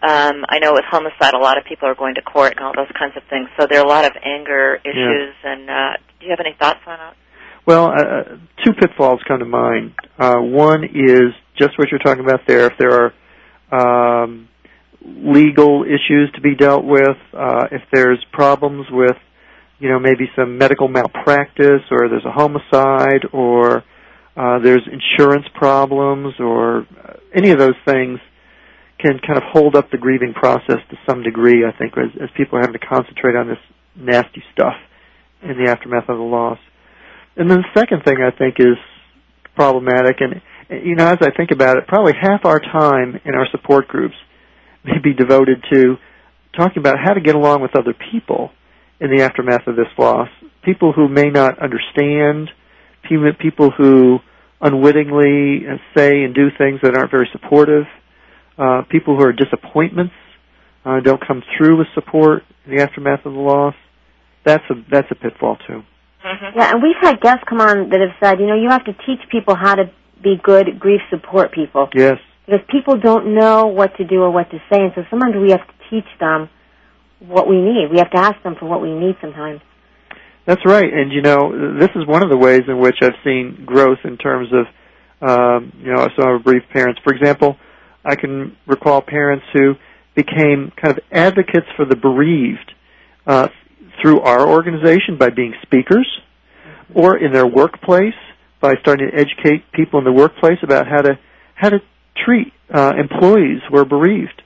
Um, 0.00 0.48
I 0.48 0.60
know 0.64 0.72
with 0.72 0.88
homicide, 0.88 1.34
a 1.34 1.38
lot 1.38 1.58
of 1.58 1.64
people 1.68 1.88
are 1.88 1.94
going 1.94 2.14
to 2.16 2.22
court 2.22 2.56
and 2.56 2.64
all 2.64 2.72
those 2.72 2.92
kinds 2.98 3.16
of 3.16 3.22
things. 3.28 3.48
So 3.60 3.66
there 3.68 3.80
are 3.80 3.84
a 3.84 3.88
lot 3.88 4.04
of 4.04 4.12
anger 4.24 4.80
issues. 4.80 5.34
And 5.44 5.68
uh, 5.68 5.92
do 6.20 6.26
you 6.26 6.30
have 6.32 6.40
any 6.40 6.56
thoughts 6.58 6.80
on 6.86 6.98
that? 6.98 7.16
Well, 7.66 7.88
uh, 7.88 8.36
two 8.64 8.72
pitfalls 8.72 9.20
come 9.28 9.38
to 9.38 9.46
mind. 9.46 9.92
Uh, 10.18 10.40
one 10.40 10.84
is 10.84 11.32
just 11.56 11.78
what 11.78 11.88
you're 11.90 12.04
talking 12.04 12.24
about 12.24 12.40
there. 12.46 12.66
If 12.66 12.74
there 12.78 13.12
are 13.72 14.24
um, 14.24 14.48
legal 15.04 15.84
issues 15.84 16.30
to 16.34 16.40
be 16.40 16.54
dealt 16.54 16.84
with, 16.84 17.16
uh, 17.32 17.66
if 17.70 17.82
there's 17.92 18.24
problems 18.32 18.86
with, 18.90 19.16
you 19.78 19.88
know, 19.88 19.98
maybe 19.98 20.30
some 20.34 20.56
medical 20.56 20.88
malpractice, 20.88 21.82
or 21.90 22.08
there's 22.08 22.24
a 22.24 22.32
homicide, 22.32 23.26
or 23.32 23.84
uh, 24.36 24.58
there's 24.60 24.82
insurance 24.90 25.46
problems, 25.54 26.34
or 26.38 26.80
uh, 26.80 27.14
any 27.34 27.50
of 27.50 27.58
those 27.58 27.76
things 27.84 28.18
can 28.98 29.18
kind 29.18 29.36
of 29.36 29.42
hold 29.52 29.76
up 29.76 29.90
the 29.90 29.98
grieving 29.98 30.32
process 30.32 30.78
to 30.90 30.96
some 31.08 31.22
degree. 31.22 31.64
I 31.66 31.76
think 31.76 31.92
as, 31.98 32.10
as 32.22 32.28
people 32.36 32.58
are 32.58 32.62
having 32.62 32.78
to 32.80 32.86
concentrate 32.86 33.36
on 33.36 33.48
this 33.48 33.58
nasty 33.96 34.42
stuff 34.52 34.74
in 35.42 35.62
the 35.62 35.70
aftermath 35.70 36.08
of 36.08 36.16
the 36.16 36.24
loss. 36.24 36.58
And 37.36 37.50
then 37.50 37.58
the 37.58 37.80
second 37.80 38.04
thing 38.04 38.16
I 38.22 38.30
think 38.36 38.56
is 38.58 38.78
problematic, 39.54 40.16
and 40.20 40.40
you 40.84 40.94
know, 40.94 41.08
as 41.08 41.18
I 41.20 41.30
think 41.36 41.50
about 41.50 41.76
it, 41.76 41.86
probably 41.86 42.14
half 42.18 42.44
our 42.44 42.58
time 42.58 43.20
in 43.24 43.34
our 43.34 43.46
support 43.50 43.88
groups 43.88 44.14
be 45.02 45.14
devoted 45.14 45.64
to 45.72 45.96
talking 46.56 46.78
about 46.78 46.96
how 47.02 47.12
to 47.14 47.20
get 47.20 47.34
along 47.34 47.62
with 47.62 47.76
other 47.76 47.94
people 48.12 48.50
in 49.00 49.14
the 49.14 49.22
aftermath 49.22 49.66
of 49.66 49.76
this 49.76 49.88
loss. 49.98 50.28
People 50.64 50.92
who 50.92 51.08
may 51.08 51.30
not 51.30 51.58
understand, 51.58 52.50
people 53.02 53.70
who 53.70 54.18
unwittingly 54.60 55.66
say 55.96 56.22
and 56.22 56.34
do 56.34 56.48
things 56.56 56.80
that 56.82 56.96
aren't 56.96 57.10
very 57.10 57.28
supportive, 57.32 57.84
uh, 58.56 58.82
people 58.88 59.16
who 59.16 59.24
are 59.24 59.32
disappointments, 59.32 60.14
uh, 60.84 61.00
don't 61.00 61.20
come 61.26 61.42
through 61.56 61.78
with 61.78 61.86
support 61.94 62.42
in 62.66 62.76
the 62.76 62.82
aftermath 62.82 63.24
of 63.26 63.32
the 63.32 63.38
loss. 63.38 63.74
That's 64.44 64.64
a 64.70 64.74
that's 64.90 65.08
a 65.10 65.14
pitfall 65.14 65.56
too. 65.66 65.82
Mm-hmm. 66.24 66.58
Yeah, 66.58 66.72
and 66.72 66.82
we've 66.82 66.96
had 67.00 67.20
guests 67.20 67.44
come 67.48 67.60
on 67.60 67.90
that 67.90 68.00
have 68.00 68.16
said, 68.20 68.40
you 68.40 68.46
know, 68.46 68.54
you 68.54 68.70
have 68.70 68.84
to 68.84 68.92
teach 68.92 69.20
people 69.30 69.54
how 69.54 69.74
to 69.74 69.90
be 70.22 70.36
good 70.42 70.78
grief 70.78 71.00
support 71.10 71.52
people. 71.52 71.88
Yes. 71.94 72.18
Because 72.46 72.60
people 72.70 72.98
don't 72.98 73.34
know 73.34 73.66
what 73.66 73.96
to 73.96 74.04
do 74.04 74.20
or 74.22 74.30
what 74.30 74.50
to 74.50 74.58
say, 74.70 74.80
and 74.80 74.92
so 74.94 75.02
sometimes 75.10 75.34
we 75.36 75.50
have 75.50 75.66
to 75.66 75.74
teach 75.90 76.08
them 76.20 76.48
what 77.20 77.48
we 77.48 77.56
need. 77.56 77.88
We 77.90 77.98
have 77.98 78.10
to 78.10 78.18
ask 78.18 78.42
them 78.42 78.56
for 78.58 78.66
what 78.66 78.82
we 78.82 78.92
need 78.92 79.16
sometimes. 79.20 79.60
That's 80.46 80.60
right, 80.66 80.92
and 80.92 81.10
you 81.10 81.22
know, 81.22 81.78
this 81.78 81.88
is 81.94 82.06
one 82.06 82.22
of 82.22 82.28
the 82.28 82.36
ways 82.36 82.62
in 82.68 82.78
which 82.78 82.96
I've 83.02 83.16
seen 83.24 83.64
growth 83.64 83.98
in 84.04 84.18
terms 84.18 84.48
of, 84.52 85.28
um, 85.28 85.72
you 85.78 85.92
know, 85.92 86.06
some 86.16 86.28
of 86.28 86.32
our 86.32 86.38
brief 86.38 86.62
parents. 86.70 87.00
For 87.02 87.14
example, 87.14 87.56
I 88.04 88.16
can 88.16 88.56
recall 88.66 89.00
parents 89.00 89.46
who 89.54 89.74
became 90.14 90.70
kind 90.76 90.98
of 90.98 91.00
advocates 91.10 91.66
for 91.76 91.86
the 91.86 91.96
bereaved 91.96 92.72
uh, 93.26 93.48
through 94.02 94.20
our 94.20 94.46
organization 94.46 95.16
by 95.18 95.30
being 95.30 95.54
speakers, 95.62 96.06
or 96.94 97.16
in 97.16 97.32
their 97.32 97.46
workplace 97.46 98.14
by 98.60 98.74
starting 98.80 99.10
to 99.10 99.14
educate 99.14 99.64
people 99.72 99.98
in 99.98 100.04
the 100.04 100.12
workplace 100.12 100.58
about 100.62 100.86
how 100.86 101.00
to 101.00 101.18
how 101.54 101.70
to 101.70 101.78
treat 102.16 102.52
uh, 102.72 102.94
employees 102.98 103.60
who 103.68 103.76
are 103.76 103.84
bereaved. 103.84 104.42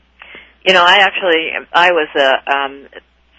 You 0.64 0.74
know, 0.74 0.85
I 0.85 0.98
actually 0.98 1.50
I 1.72 1.92
was 1.92 2.09
a 2.16 2.52
um, 2.52 2.88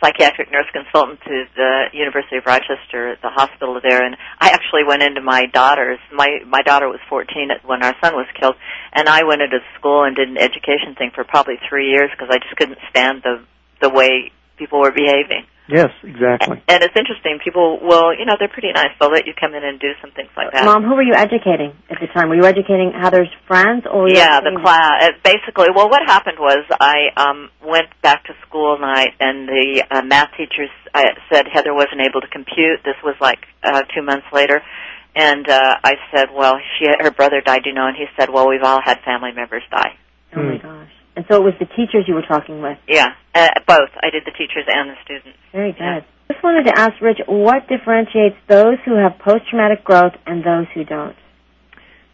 psychiatric 0.01 0.51
nurse 0.51 0.67
consultant 0.73 1.19
to 1.21 1.45
the 1.55 1.85
University 1.93 2.37
of 2.37 2.45
Rochester, 2.45 3.11
at 3.11 3.21
the 3.21 3.29
hospital 3.29 3.79
there, 3.81 4.03
and 4.03 4.15
I 4.39 4.49
actually 4.49 4.83
went 4.87 5.03
into 5.03 5.21
my 5.21 5.45
daughter's. 5.45 5.99
My 6.11 6.39
my 6.47 6.61
daughter 6.61 6.87
was 6.87 6.99
14 7.09 7.49
when 7.65 7.83
our 7.83 7.95
son 8.01 8.15
was 8.15 8.27
killed, 8.39 8.55
and 8.93 9.07
I 9.07 9.23
went 9.23 9.41
into 9.41 9.59
school 9.77 10.03
and 10.03 10.15
did 10.15 10.29
an 10.29 10.37
education 10.37 10.95
thing 10.97 11.11
for 11.13 11.23
probably 11.23 11.55
three 11.69 11.89
years 11.91 12.09
because 12.11 12.29
I 12.31 12.39
just 12.39 12.55
couldn't 12.55 12.79
stand 12.89 13.23
the 13.23 13.43
the 13.81 13.89
way 13.89 14.31
people 14.59 14.79
were 14.79 14.91
behaving. 14.91 15.47
Yes, 15.69 15.93
exactly. 16.01 16.57
And 16.67 16.81
it's 16.81 16.97
interesting. 16.97 17.37
People 17.43 17.77
will, 17.79 18.09
you 18.17 18.25
know, 18.25 18.33
they're 18.39 18.49
pretty 18.49 18.71
nice. 18.73 18.89
They'll 18.99 19.11
let 19.13 19.27
you 19.27 19.33
come 19.39 19.53
in 19.53 19.63
and 19.63 19.79
do 19.79 19.93
some 20.01 20.09
things 20.17 20.29
like 20.35 20.51
that. 20.51 20.65
Mom, 20.65 20.81
who 20.83 20.95
were 20.95 21.03
you 21.05 21.13
educating 21.13 21.77
at 21.91 21.99
the 22.01 22.07
time? 22.07 22.29
Were 22.29 22.35
you 22.41 22.45
educating 22.45 22.91
Heather's 22.91 23.29
friends, 23.45 23.85
or 23.85 24.09
yeah, 24.09 24.41
the 24.41 24.49
educating- 24.49 24.63
class. 24.65 25.13
Basically, 25.23 25.67
well, 25.75 25.87
what 25.87 26.01
happened 26.07 26.39
was 26.39 26.65
I 26.81 27.13
um 27.17 27.49
went 27.63 27.85
back 28.01 28.25
to 28.25 28.33
school 28.47 28.79
night, 28.81 29.13
and 29.19 29.47
the 29.47 29.85
uh, 29.91 30.01
math 30.01 30.31
teachers 30.35 30.73
uh, 30.95 31.03
said 31.31 31.45
Heather 31.53 31.73
wasn't 31.73 32.01
able 32.01 32.21
to 32.21 32.27
compute. 32.33 32.81
This 32.83 32.97
was 33.03 33.15
like 33.21 33.39
uh, 33.61 33.83
two 33.93 34.01
months 34.01 34.25
later, 34.33 34.63
and 35.15 35.47
uh, 35.47 35.75
I 35.83 35.93
said, 36.11 36.29
well, 36.33 36.55
she 36.79 36.87
her 36.99 37.11
brother 37.11 37.41
died, 37.45 37.61
you 37.65 37.73
know, 37.73 37.85
and 37.85 37.95
he 37.95 38.05
said, 38.17 38.29
well, 38.33 38.49
we've 38.49 38.63
all 38.63 38.81
had 38.83 39.01
family 39.05 39.33
members 39.35 39.61
die. 39.69 39.93
Oh 40.35 40.41
my 40.41 40.57
Hmm. 40.57 40.65
gosh! 40.67 40.91
And 41.19 41.25
so 41.29 41.35
it 41.35 41.43
was 41.43 41.53
the 41.59 41.65
teachers 41.75 42.05
you 42.07 42.13
were 42.15 42.23
talking 42.23 42.61
with. 42.61 42.77
Yeah, 42.87 43.07
uh, 43.35 43.49
both. 43.67 43.89
I 44.01 44.09
did 44.09 44.23
the 44.25 44.31
teachers 44.31 44.63
and 44.67 44.89
the 44.89 44.95
students. 45.03 45.37
Very 45.51 45.73
good. 45.73 45.81
Yeah. 45.81 45.99
Just 46.31 46.41
wanted 46.41 46.63
to 46.67 46.79
ask 46.79 46.93
Rich, 47.01 47.17
what 47.27 47.67
differentiates 47.67 48.37
those 48.47 48.77
who 48.85 48.95
have 48.95 49.19
post-traumatic 49.19 49.83
growth 49.83 50.13
and 50.25 50.41
those 50.45 50.67
who 50.73 50.85
don't? 50.85 51.17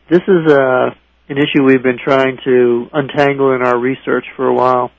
This 0.10 0.22
is 0.28 0.52
uh, 0.52 0.89
an 1.30 1.38
issue 1.38 1.62
we've 1.63 1.84
been 1.84 2.00
trying 2.04 2.39
to 2.46 2.88
untangle 2.94 3.54
in 3.54 3.62
our 3.62 3.78
research 3.78 4.26
for 4.36 4.48
a 4.48 4.54
while, 4.56 4.89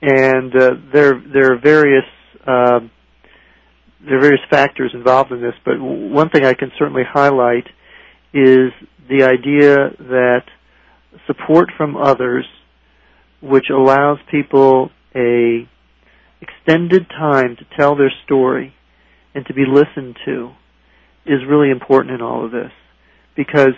and 0.00 0.54
uh, 0.54 0.70
there 0.92 1.20
there 1.32 1.54
are 1.54 1.58
various 1.58 2.04
uh, 2.46 2.86
there 4.06 4.18
are 4.18 4.20
various 4.20 4.42
factors 4.48 4.92
involved 4.94 5.32
in 5.32 5.40
this. 5.40 5.54
But 5.64 5.78
w- 5.78 6.12
one 6.12 6.30
thing 6.30 6.44
I 6.44 6.54
can 6.54 6.70
certainly 6.78 7.02
highlight 7.02 7.66
is 8.32 8.70
the 9.10 9.24
idea 9.24 9.90
that 9.98 10.42
support 11.26 11.70
from 11.76 11.96
others, 11.96 12.44
which 13.44 13.66
allows 13.70 14.18
people 14.30 14.90
a 15.14 15.68
extended 16.40 17.08
time 17.08 17.56
to 17.56 17.64
tell 17.78 17.96
their 17.96 18.12
story 18.24 18.74
and 19.34 19.46
to 19.46 19.54
be 19.54 19.64
listened 19.66 20.16
to, 20.24 20.50
is 21.26 21.40
really 21.48 21.70
important 21.70 22.14
in 22.14 22.20
all 22.20 22.44
of 22.44 22.50
this 22.50 22.70
because 23.36 23.74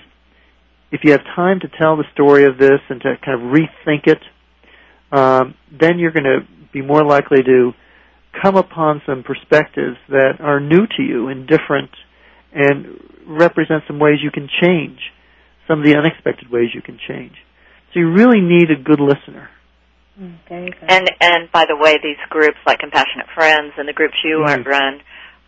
if 0.92 1.00
you 1.05 1.12
have 1.12 1.22
time 1.35 1.61
to 1.61 1.68
tell 1.81 1.96
the 1.96 2.05
story 2.12 2.44
of 2.44 2.59
this 2.59 2.81
and 2.88 3.00
to 3.02 3.14
kind 3.24 3.40
of 3.40 3.50
rethink 3.50 4.07
it, 4.07 4.22
um, 5.12 5.55
then 5.70 5.98
you're 5.98 6.12
going 6.12 6.24
to 6.24 6.40
be 6.72 6.83
more 6.83 7.05
likely 7.05 7.42
to 7.42 7.72
come 8.42 8.57
upon 8.57 9.02
some 9.07 9.22
perspectives 9.22 9.96
that 10.09 10.35
are 10.40 10.61
new 10.61 10.87
to 10.96 11.02
you 11.02 11.29
and 11.29 11.46
different 11.48 11.90
and 12.52 13.00
represent 13.26 13.83
some 13.87 13.98
ways 13.98 14.18
you 14.22 14.31
can 14.31 14.48
change, 14.62 14.98
some 15.66 15.81
of 15.81 15.85
the 15.85 15.96
unexpected 15.96 16.50
ways 16.50 16.68
you 16.74 16.83
can 16.83 16.98
change. 17.09 17.33
So 17.92 18.00
you 18.00 18.12
really 18.12 18.40
need 18.40 18.70
a 18.70 18.81
good 18.81 19.00
listener. 19.00 19.48
Mm. 20.20 20.72
And 20.88 21.11
and 21.20 21.52
by 21.52 21.64
the 21.68 21.76
way, 21.76 21.98
these 22.02 22.16
groups 22.31 22.57
like 22.66 22.79
Compassionate 22.79 23.26
Friends 23.35 23.72
and 23.76 23.87
the 23.87 23.92
groups 23.92 24.14
you 24.24 24.38
Mhm. 24.38 24.66
run, 24.66 25.00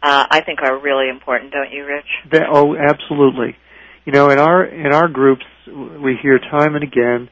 uh, 0.02 0.26
I 0.30 0.40
think 0.40 0.62
are 0.62 0.76
really 0.76 1.08
important, 1.08 1.52
don't 1.52 1.70
you, 1.70 1.86
Rich? 1.86 2.06
That, 2.30 2.48
oh, 2.50 2.76
absolutely. 2.76 3.56
You 4.04 4.12
know, 4.12 4.30
in 4.30 4.38
our 4.38 4.64
in 4.64 4.92
our 4.92 5.08
groups, 5.08 5.46
we 5.66 6.16
hear 6.16 6.38
time 6.38 6.74
and 6.74 6.84
again. 6.84 7.28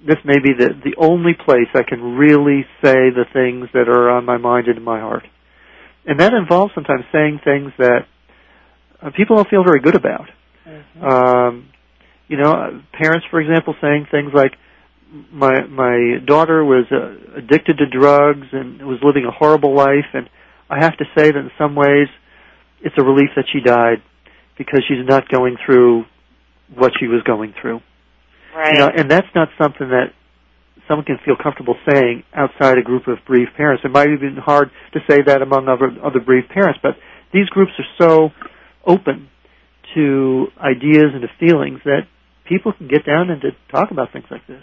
This 0.00 0.22
may 0.24 0.38
be 0.38 0.52
the 0.52 0.74
the 0.74 0.94
only 0.98 1.34
place 1.34 1.68
I 1.74 1.82
can 1.82 2.16
really 2.16 2.66
say 2.82 3.10
the 3.10 3.24
things 3.32 3.68
that 3.72 3.88
are 3.88 4.10
on 4.10 4.24
my 4.24 4.36
mind 4.36 4.68
and 4.68 4.76
in 4.76 4.84
my 4.84 5.00
heart, 5.00 5.26
and 6.06 6.20
that 6.20 6.34
involves 6.34 6.72
sometimes 6.74 7.04
saying 7.10 7.40
things 7.44 7.72
that 7.78 8.06
uh, 9.02 9.10
people 9.10 9.36
don't 9.36 9.48
feel 9.48 9.64
very 9.64 9.80
good 9.80 9.96
about. 9.96 10.28
Mhm. 10.66 11.02
Um, 11.02 11.68
you 12.28 12.36
know, 12.36 12.50
uh, 12.52 12.70
parents, 12.92 13.26
for 13.30 13.40
example, 13.40 13.74
saying 13.80 14.06
things 14.10 14.32
like, 14.34 14.56
"My 15.32 15.64
my 15.66 16.18
daughter 16.24 16.64
was 16.64 16.86
uh, 16.90 17.38
addicted 17.38 17.78
to 17.78 17.86
drugs 17.86 18.48
and 18.52 18.82
was 18.82 18.98
living 19.02 19.24
a 19.24 19.30
horrible 19.30 19.74
life, 19.74 20.06
and 20.12 20.28
I 20.68 20.82
have 20.82 20.96
to 20.98 21.04
say 21.16 21.30
that 21.30 21.38
in 21.38 21.50
some 21.58 21.74
ways, 21.74 22.08
it's 22.80 22.94
a 22.98 23.04
relief 23.04 23.30
that 23.36 23.46
she 23.52 23.60
died 23.60 24.02
because 24.58 24.82
she's 24.88 25.06
not 25.06 25.28
going 25.28 25.56
through 25.64 26.04
what 26.74 26.92
she 26.98 27.06
was 27.06 27.22
going 27.22 27.54
through." 27.60 27.80
Right. 28.54 28.74
You 28.74 28.80
know, 28.80 28.90
and 28.96 29.10
that's 29.10 29.28
not 29.34 29.48
something 29.60 29.88
that 29.90 30.12
someone 30.88 31.04
can 31.04 31.18
feel 31.24 31.36
comfortable 31.40 31.76
saying 31.88 32.24
outside 32.34 32.78
a 32.78 32.82
group 32.82 33.06
of 33.08 33.18
bereaved 33.26 33.54
parents. 33.56 33.82
It 33.84 33.90
might 33.90 34.10
have 34.10 34.20
been 34.20 34.36
hard 34.36 34.70
to 34.94 35.00
say 35.08 35.22
that 35.22 35.42
among 35.42 35.68
other 35.68 35.90
other 36.02 36.20
bereaved 36.20 36.48
parents, 36.48 36.78
but 36.82 36.96
these 37.32 37.48
groups 37.48 37.72
are 37.78 37.90
so 38.00 38.30
open 38.86 39.28
to 39.94 40.46
ideas 40.58 41.12
and 41.12 41.22
to 41.22 41.28
feelings 41.38 41.80
that 41.84 42.06
people 42.48 42.72
can 42.72 42.88
get 42.88 43.04
down 43.04 43.30
and 43.30 43.40
to 43.42 43.50
talk 43.70 43.90
about 43.90 44.12
things 44.12 44.26
like 44.30 44.46
this. 44.46 44.62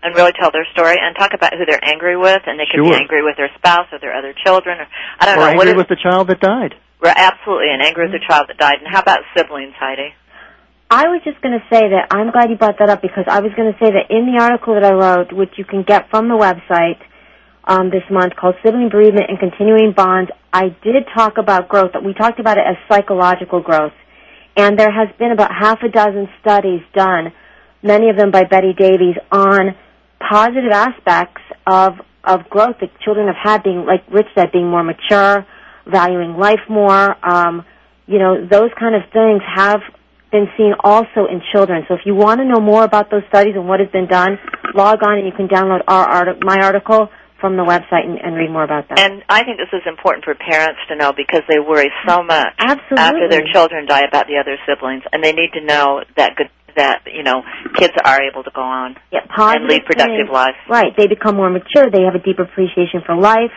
And 0.00 0.14
really 0.14 0.32
tell 0.38 0.52
their 0.52 0.66
story 0.72 0.94
and 0.94 1.16
talk 1.16 1.34
about 1.34 1.54
who 1.58 1.66
they're 1.66 1.82
angry 1.82 2.16
with, 2.16 2.42
and 2.46 2.58
they 2.58 2.66
could 2.70 2.86
be 2.86 2.94
angry 2.94 3.22
with 3.22 3.36
their 3.36 3.50
spouse 3.58 3.88
or 3.90 3.98
their 3.98 4.14
other 4.14 4.32
children, 4.46 4.78
or 4.78 4.86
I 5.18 5.26
don't 5.26 5.38
or 5.38 5.40
know 5.40 5.46
angry 5.50 5.58
what 5.58 5.68
is. 5.68 5.74
with 5.74 5.88
the 5.88 5.98
child 6.00 6.28
that 6.28 6.40
died. 6.40 6.74
Right, 7.02 7.16
absolutely, 7.16 7.70
and 7.70 7.82
angry 7.82 8.06
with 8.06 8.14
the 8.14 8.24
child 8.26 8.46
that 8.48 8.58
died. 8.58 8.78
And 8.78 8.86
how 8.86 9.00
about 9.00 9.20
siblings, 9.36 9.74
Heidi? 9.74 10.14
I 10.90 11.08
was 11.08 11.20
just 11.22 11.40
going 11.42 11.52
to 11.52 11.64
say 11.68 11.82
that 11.90 12.08
I'm 12.10 12.30
glad 12.30 12.48
you 12.48 12.56
brought 12.56 12.78
that 12.78 12.88
up 12.88 13.02
because 13.02 13.24
I 13.28 13.40
was 13.40 13.52
going 13.54 13.72
to 13.72 13.78
say 13.78 13.90
that 13.90 14.08
in 14.08 14.24
the 14.24 14.40
article 14.40 14.74
that 14.74 14.84
I 14.84 14.92
wrote, 14.94 15.32
which 15.32 15.52
you 15.58 15.64
can 15.64 15.82
get 15.82 16.08
from 16.10 16.28
the 16.28 16.34
website 16.34 17.02
um, 17.64 17.90
this 17.90 18.04
month 18.10 18.34
called 18.36 18.54
Sibling 18.64 18.88
Bereavement 18.88 19.26
and 19.28 19.38
Continuing 19.38 19.92
Bonds, 19.92 20.30
I 20.52 20.70
did 20.82 21.04
talk 21.14 21.36
about 21.36 21.68
growth. 21.68 21.92
We 22.02 22.14
talked 22.14 22.40
about 22.40 22.56
it 22.56 22.64
as 22.66 22.76
psychological 22.88 23.60
growth. 23.60 23.92
And 24.56 24.78
there 24.78 24.90
has 24.90 25.08
been 25.18 25.30
about 25.30 25.50
half 25.52 25.82
a 25.82 25.88
dozen 25.88 26.28
studies 26.40 26.80
done, 26.94 27.32
many 27.82 28.08
of 28.08 28.16
them 28.16 28.30
by 28.30 28.44
Betty 28.44 28.72
Davies, 28.72 29.16
on 29.30 29.76
positive 30.28 30.72
aspects 30.72 31.42
of, 31.66 31.94
of 32.24 32.48
growth 32.50 32.76
that 32.80 32.90
children 33.00 33.26
have 33.26 33.36
had 33.42 33.62
being, 33.62 33.84
like 33.86 34.04
Rich 34.12 34.28
said, 34.34 34.52
being 34.52 34.68
more 34.68 34.84
mature, 34.84 35.46
valuing 35.86 36.36
life 36.36 36.60
more, 36.68 37.16
um, 37.26 37.64
you 38.06 38.18
know, 38.18 38.46
those 38.46 38.70
kind 38.78 38.94
of 38.94 39.02
things 39.12 39.42
have 39.54 39.80
been 40.30 40.46
seen 40.56 40.74
also 40.80 41.26
in 41.30 41.40
children. 41.52 41.84
So 41.88 41.94
if 41.94 42.00
you 42.04 42.14
want 42.14 42.40
to 42.40 42.44
know 42.44 42.60
more 42.60 42.84
about 42.84 43.10
those 43.10 43.22
studies 43.28 43.54
and 43.54 43.68
what 43.68 43.80
has 43.80 43.88
been 43.90 44.06
done, 44.06 44.38
log 44.74 45.02
on 45.02 45.18
and 45.18 45.26
you 45.26 45.32
can 45.32 45.48
download 45.48 45.82
our 45.88 46.36
my 46.40 46.58
article 46.62 47.08
from 47.40 47.56
the 47.56 47.62
website 47.62 48.04
and, 48.04 48.18
and 48.18 48.34
read 48.34 48.50
more 48.50 48.64
about 48.64 48.88
that. 48.88 48.98
And 48.98 49.22
I 49.28 49.44
think 49.44 49.58
this 49.58 49.72
is 49.72 49.86
important 49.86 50.24
for 50.24 50.34
parents 50.34 50.80
to 50.88 50.96
know 50.96 51.12
because 51.16 51.42
they 51.48 51.60
worry 51.60 51.88
so 52.06 52.22
much 52.22 52.52
Absolutely. 52.58 52.98
after 52.98 53.28
their 53.30 53.44
children 53.52 53.86
die 53.86 54.02
about 54.08 54.26
the 54.26 54.36
other 54.40 54.58
siblings, 54.66 55.02
and 55.12 55.22
they 55.22 55.32
need 55.32 55.52
to 55.54 55.64
know 55.64 56.02
that 56.16 56.34
good 56.36 56.50
that 56.78 57.02
you 57.12 57.22
know 57.22 57.42
kids 57.76 57.94
are 58.04 58.22
able 58.22 58.42
to 58.44 58.50
go 58.54 58.62
on 58.62 58.96
yeah, 59.12 59.20
positive 59.28 59.62
and 59.62 59.70
lead 59.70 59.84
productive 59.84 60.26
things. 60.26 60.32
lives. 60.32 60.56
Right. 60.70 60.92
They 60.96 61.06
become 61.06 61.36
more 61.36 61.50
mature. 61.50 61.90
They 61.90 62.02
have 62.02 62.14
a 62.14 62.22
deeper 62.22 62.42
appreciation 62.42 63.02
for 63.04 63.14
life. 63.14 63.54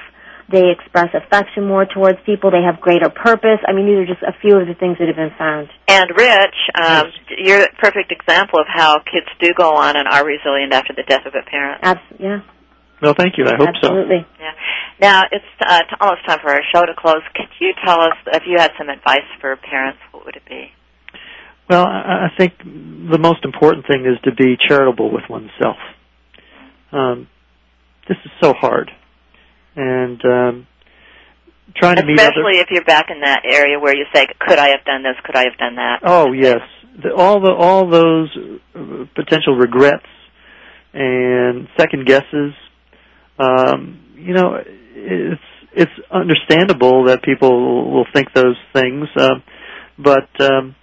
They 0.51 0.67
express 0.69 1.07
affection 1.15 1.63
more 1.65 1.85
towards 1.85 2.19
people. 2.25 2.51
They 2.51 2.59
have 2.61 2.81
greater 2.81 3.07
purpose. 3.09 3.63
I 3.65 3.71
mean, 3.71 3.87
these 3.87 4.03
are 4.03 4.09
just 4.11 4.19
a 4.21 4.35
few 4.43 4.59
of 4.59 4.67
the 4.67 4.73
things 4.75 4.97
that 4.99 5.07
have 5.07 5.15
been 5.15 5.31
found. 5.39 5.69
And 5.87 6.11
Rich, 6.11 6.57
um, 6.75 7.07
you're 7.39 7.63
a 7.63 7.71
perfect 7.79 8.11
example 8.11 8.59
of 8.59 8.67
how 8.67 8.99
kids 8.99 9.31
do 9.39 9.53
go 9.55 9.75
on 9.79 9.95
and 9.95 10.09
are 10.11 10.25
resilient 10.27 10.73
after 10.73 10.91
the 10.91 11.03
death 11.07 11.23
of 11.25 11.33
a 11.39 11.49
parent. 11.49 11.79
Abs- 11.83 12.03
yeah, 12.19 12.41
Well, 13.01 13.13
thank 13.17 13.37
you. 13.37 13.45
I 13.47 13.55
hope 13.55 13.69
so. 13.81 13.87
absolutely. 13.87 14.27
Yeah. 14.41 14.51
Now 14.99 15.23
it's 15.31 15.45
uh, 15.61 15.79
t- 15.87 15.95
almost 16.01 16.25
time 16.27 16.39
for 16.43 16.51
our 16.51 16.61
show 16.75 16.83
to 16.85 16.93
close. 16.99 17.23
Could 17.33 17.47
you 17.61 17.71
tell 17.85 18.01
us 18.01 18.17
if 18.33 18.43
you 18.45 18.57
had 18.59 18.71
some 18.77 18.89
advice 18.89 19.23
for 19.39 19.55
parents? 19.55 19.99
What 20.11 20.25
would 20.25 20.35
it 20.35 20.43
be? 20.49 20.67
Well, 21.69 21.85
I 21.85 22.27
think 22.37 22.57
the 22.59 23.17
most 23.19 23.45
important 23.45 23.87
thing 23.87 24.05
is 24.05 24.19
to 24.23 24.35
be 24.35 24.57
charitable 24.67 25.11
with 25.11 25.23
oneself. 25.29 25.77
Um, 26.91 27.29
this 28.07 28.17
is 28.25 28.31
so 28.41 28.53
hard, 28.53 28.91
and 29.75 30.19
um, 30.25 30.67
trying 31.75 31.95
to 31.95 32.05
meet. 32.05 32.19
Especially 32.19 32.59
if 32.59 32.67
you're 32.71 32.83
back 32.83 33.07
in 33.09 33.21
that 33.21 33.43
area 33.45 33.79
where 33.79 33.95
you 33.95 34.05
say, 34.13 34.27
"Could 34.39 34.59
I 34.59 34.69
have 34.69 34.83
done 34.85 35.03
this? 35.03 35.15
Could 35.23 35.35
I 35.35 35.43
have 35.45 35.57
done 35.57 35.75
that?" 35.75 35.99
Oh 36.03 36.33
yes, 36.33 36.59
the, 37.01 37.13
all 37.15 37.39
the 37.39 37.51
all 37.51 37.89
those 37.89 38.29
uh, 38.75 39.05
potential 39.15 39.55
regrets 39.55 40.07
and 40.93 41.67
second 41.77 42.05
guesses. 42.05 42.53
Um, 43.39 43.99
you 44.15 44.33
know, 44.33 44.61
it's 44.93 45.41
it's 45.73 45.91
understandable 46.11 47.05
that 47.05 47.23
people 47.23 47.91
will 47.91 48.05
think 48.13 48.33
those 48.33 48.57
things, 48.73 49.07
uh, 49.15 49.35
but 49.97 50.29
um, 50.41 50.75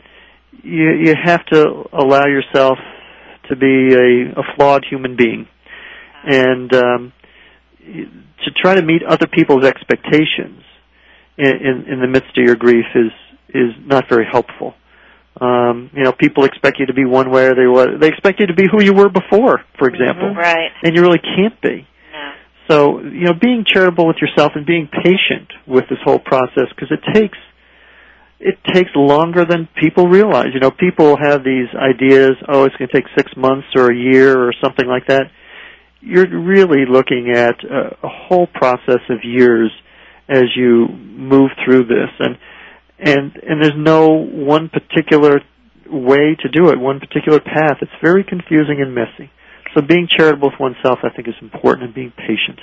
you 0.62 0.90
you 0.90 1.14
have 1.22 1.44
to 1.46 1.84
allow 1.92 2.26
yourself 2.26 2.78
to 3.48 3.56
be 3.56 3.94
a, 3.94 4.40
a 4.40 4.42
flawed 4.56 4.84
human 4.88 5.16
being, 5.16 5.46
and 6.24 6.72
um, 6.74 7.12
to 7.80 8.50
try 8.62 8.74
to 8.74 8.82
meet 8.82 9.02
other 9.02 9.26
people's 9.26 9.64
expectations 9.64 10.62
in, 11.36 11.46
in, 11.46 11.92
in 11.92 12.00
the 12.00 12.06
midst 12.06 12.36
of 12.36 12.44
your 12.44 12.56
grief 12.56 12.86
is 12.94 13.12
is 13.48 13.72
not 13.86 14.08
very 14.08 14.26
helpful. 14.30 14.74
Um, 15.40 15.90
you 15.94 16.02
know, 16.02 16.12
people 16.12 16.44
expect 16.44 16.80
you 16.80 16.86
to 16.86 16.94
be 16.94 17.04
one 17.04 17.30
way 17.30 17.46
or 17.46 17.54
they 17.54 17.66
were. 17.66 17.96
They 17.98 18.08
expect 18.08 18.40
you 18.40 18.46
to 18.46 18.54
be 18.54 18.64
who 18.70 18.82
you 18.82 18.92
were 18.92 19.08
before, 19.08 19.62
for 19.78 19.88
example, 19.88 20.30
mm-hmm. 20.30 20.38
right? 20.38 20.70
And 20.82 20.96
you 20.96 21.02
really 21.02 21.20
can't 21.20 21.60
be. 21.62 21.86
No. 22.12 22.32
So, 22.68 23.00
you 23.00 23.24
know, 23.24 23.34
being 23.40 23.64
charitable 23.66 24.06
with 24.06 24.16
yourself 24.20 24.52
and 24.56 24.66
being 24.66 24.88
patient 24.88 25.48
with 25.66 25.84
this 25.88 25.98
whole 26.04 26.18
process 26.18 26.66
because 26.74 26.90
it 26.90 27.00
takes 27.14 27.38
it 28.40 28.56
takes 28.72 28.90
longer 28.94 29.44
than 29.44 29.68
people 29.80 30.06
realize. 30.06 30.48
You 30.54 30.60
know, 30.60 30.70
people 30.70 31.16
have 31.20 31.42
these 31.42 31.68
ideas, 31.74 32.32
oh, 32.48 32.64
it's 32.64 32.76
going 32.76 32.88
to 32.88 32.94
take 32.94 33.06
six 33.16 33.32
months 33.36 33.66
or 33.74 33.90
a 33.90 33.96
year 33.96 34.38
or 34.40 34.52
something 34.62 34.86
like 34.86 35.06
that. 35.08 35.24
You're 36.00 36.28
really 36.28 36.84
looking 36.88 37.32
at 37.34 37.56
a, 37.64 38.08
whole 38.08 38.46
process 38.46 39.00
of 39.10 39.24
years 39.24 39.70
as 40.28 40.44
you 40.54 40.86
move 40.88 41.50
through 41.64 41.84
this, 41.84 42.10
and 42.20 42.38
and 43.00 43.32
and 43.42 43.62
there's 43.62 43.76
no 43.76 44.08
one 44.10 44.68
particular 44.68 45.40
way 45.90 46.36
to 46.40 46.48
do 46.50 46.68
it, 46.68 46.78
one 46.78 47.00
particular 47.00 47.40
path. 47.40 47.78
It's 47.80 47.90
very 48.00 48.22
confusing 48.22 48.80
and 48.80 48.94
messy. 48.94 49.30
So 49.74 49.82
being 49.82 50.06
charitable 50.08 50.50
with 50.50 50.60
oneself, 50.60 51.00
I 51.02 51.10
think, 51.10 51.26
is 51.26 51.34
important, 51.42 51.86
and 51.86 51.94
being 51.94 52.12
patient. 52.12 52.60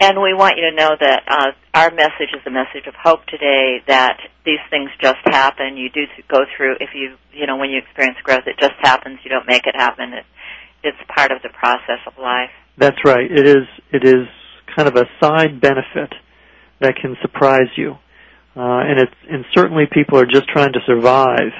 And 0.00 0.22
we 0.22 0.32
want 0.32 0.54
you 0.56 0.70
to 0.70 0.76
know 0.76 0.94
that 0.98 1.22
uh, 1.26 1.50
our 1.74 1.90
message 1.90 2.30
is 2.32 2.42
a 2.46 2.50
message 2.50 2.86
of 2.86 2.94
hope 2.94 3.26
today. 3.26 3.82
That 3.88 4.18
these 4.44 4.62
things 4.70 4.90
just 5.00 5.18
happen. 5.26 5.76
You 5.76 5.90
do 5.90 6.04
go 6.28 6.44
through. 6.56 6.76
If 6.80 6.90
you 6.94 7.16
you 7.32 7.46
know 7.46 7.56
when 7.56 7.70
you 7.70 7.78
experience 7.78 8.16
growth, 8.22 8.46
it 8.46 8.56
just 8.60 8.74
happens. 8.80 9.18
You 9.24 9.30
don't 9.30 9.46
make 9.46 9.66
it 9.66 9.74
happen. 9.74 10.12
It, 10.12 10.24
it's 10.84 10.98
part 11.12 11.32
of 11.32 11.42
the 11.42 11.48
process 11.48 11.98
of 12.06 12.12
life. 12.16 12.50
That's 12.76 12.98
right. 13.04 13.26
It 13.30 13.46
is. 13.46 13.66
It 13.90 14.04
is 14.06 14.28
kind 14.76 14.86
of 14.86 14.94
a 14.94 15.06
side 15.20 15.60
benefit 15.60 16.14
that 16.80 16.94
can 16.94 17.16
surprise 17.20 17.68
you, 17.76 17.98
uh, 18.54 18.86
and 18.86 19.00
it's 19.00 19.18
and 19.28 19.44
certainly 19.52 19.84
people 19.90 20.16
are 20.20 20.26
just 20.26 20.48
trying 20.48 20.74
to 20.74 20.80
survive 20.86 21.50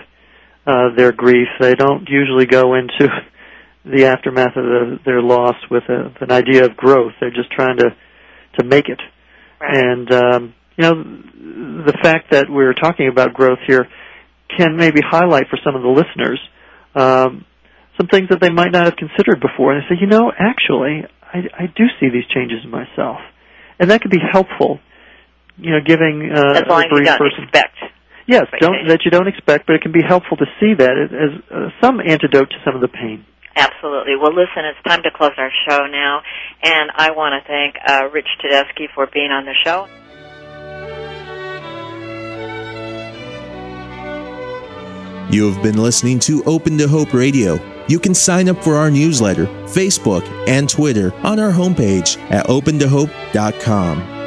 uh, 0.65 0.95
their 0.97 1.11
grief. 1.11 1.49
They 1.59 1.75
don't 1.75 2.09
usually 2.09 2.47
go 2.47 2.75
into 2.75 3.09
the 3.85 4.07
aftermath 4.07 4.57
of 4.57 4.65
the, 4.65 4.99
their 5.05 5.23
loss 5.23 5.57
with 5.73 5.83
a, 5.89 6.15
an 6.21 6.31
idea 6.31 6.67
of 6.67 6.77
growth. 6.77 7.15
They're 7.21 7.31
just 7.31 7.51
trying 7.51 7.79
to 7.79 7.97
to 8.59 8.65
make 8.65 8.89
it. 8.89 9.01
Right. 9.61 9.77
And 9.77 10.13
um, 10.13 10.55
you 10.77 10.85
know, 10.85 10.95
the 11.85 11.99
fact 12.03 12.31
that 12.31 12.47
we're 12.49 12.75
talking 12.75 13.09
about 13.09 13.35
growth 13.35 13.59
here 13.67 13.89
can 14.57 14.77
maybe 14.77 15.01
highlight 15.05 15.49
for 15.49 15.59
some 15.65 15.75
of 15.75 15.83
the 15.83 15.89
listeners 15.89 16.41
um, 16.95 17.45
some 17.97 18.07
things 18.07 18.29
that 18.31 18.41
they 18.41 18.51
might 18.51 18.73
not 18.73 18.85
have 18.85 18.97
considered 18.97 19.41
before. 19.41 19.73
And 19.73 19.83
they 19.83 19.95
say, 19.95 19.99
you 20.01 20.07
know, 20.07 20.33
actually, 20.33 21.05
I, 21.23 21.65
I 21.65 21.67
do 21.67 21.85
see 22.01 22.09
these 22.11 22.27
changes 22.33 22.59
in 22.65 22.71
myself, 22.71 23.19
and 23.79 23.91
that 23.91 24.01
could 24.01 24.11
be 24.11 24.23
helpful. 24.23 24.81
You 25.59 25.73
know, 25.73 25.81
giving 25.85 26.31
uh, 26.31 26.55
as 26.55 26.63
long 26.69 26.85
a 26.85 26.89
brief 26.89 27.01
you 27.01 27.05
don't 27.05 27.19
person. 27.19 27.45
expect. 27.45 27.75
Yes, 28.29 28.47
don't, 28.61 28.87
that 28.89 29.01
you 29.05 29.11
don't 29.11 29.27
expect, 29.27 29.67
but 29.67 29.75
it 29.75 29.83
can 29.83 29.91
be 29.91 30.03
helpful 30.07 30.37
to 30.37 30.45
see 30.61 30.75
that 30.75 30.95
as 31.11 31.43
uh, 31.51 31.69
some 31.81 31.99
antidote 31.99 32.51
to 32.51 32.57
some 32.65 32.77
of 32.77 32.81
the 32.81 32.89
pain. 32.89 33.25
Absolutely. 33.59 34.15
Well, 34.15 34.33
listen, 34.33 34.65
it's 34.65 34.81
time 34.87 35.03
to 35.03 35.11
close 35.11 35.33
our 35.37 35.51
show 35.69 35.87
now, 35.87 36.23
and 36.63 36.93
I 36.95 37.11
want 37.11 37.43
to 37.43 37.49
thank 37.49 37.75
uh, 37.85 38.09
Rich 38.13 38.29
Tedeschi 38.41 38.87
for 38.95 39.09
being 39.13 39.33
on 39.33 39.45
the 39.45 39.55
show. 39.65 39.89
You 45.31 45.53
have 45.53 45.63
been 45.63 45.77
listening 45.77 46.21
to 46.21 46.43
Open 46.45 46.79
to 46.79 46.89
Hope 46.89 47.13
Radio. 47.13 47.59
You 47.89 47.99
can 47.99 48.15
sign 48.15 48.49
up 48.49 48.63
for 48.63 48.77
our 48.77 48.91
newsletter, 48.91 49.47
Facebook, 49.67 50.25
and 50.49 50.71
Twitter 50.71 51.13
on 51.17 51.39
our 51.39 51.51
homepage 51.51 52.17
at 52.31 52.47
opentohope.com. 52.47 54.18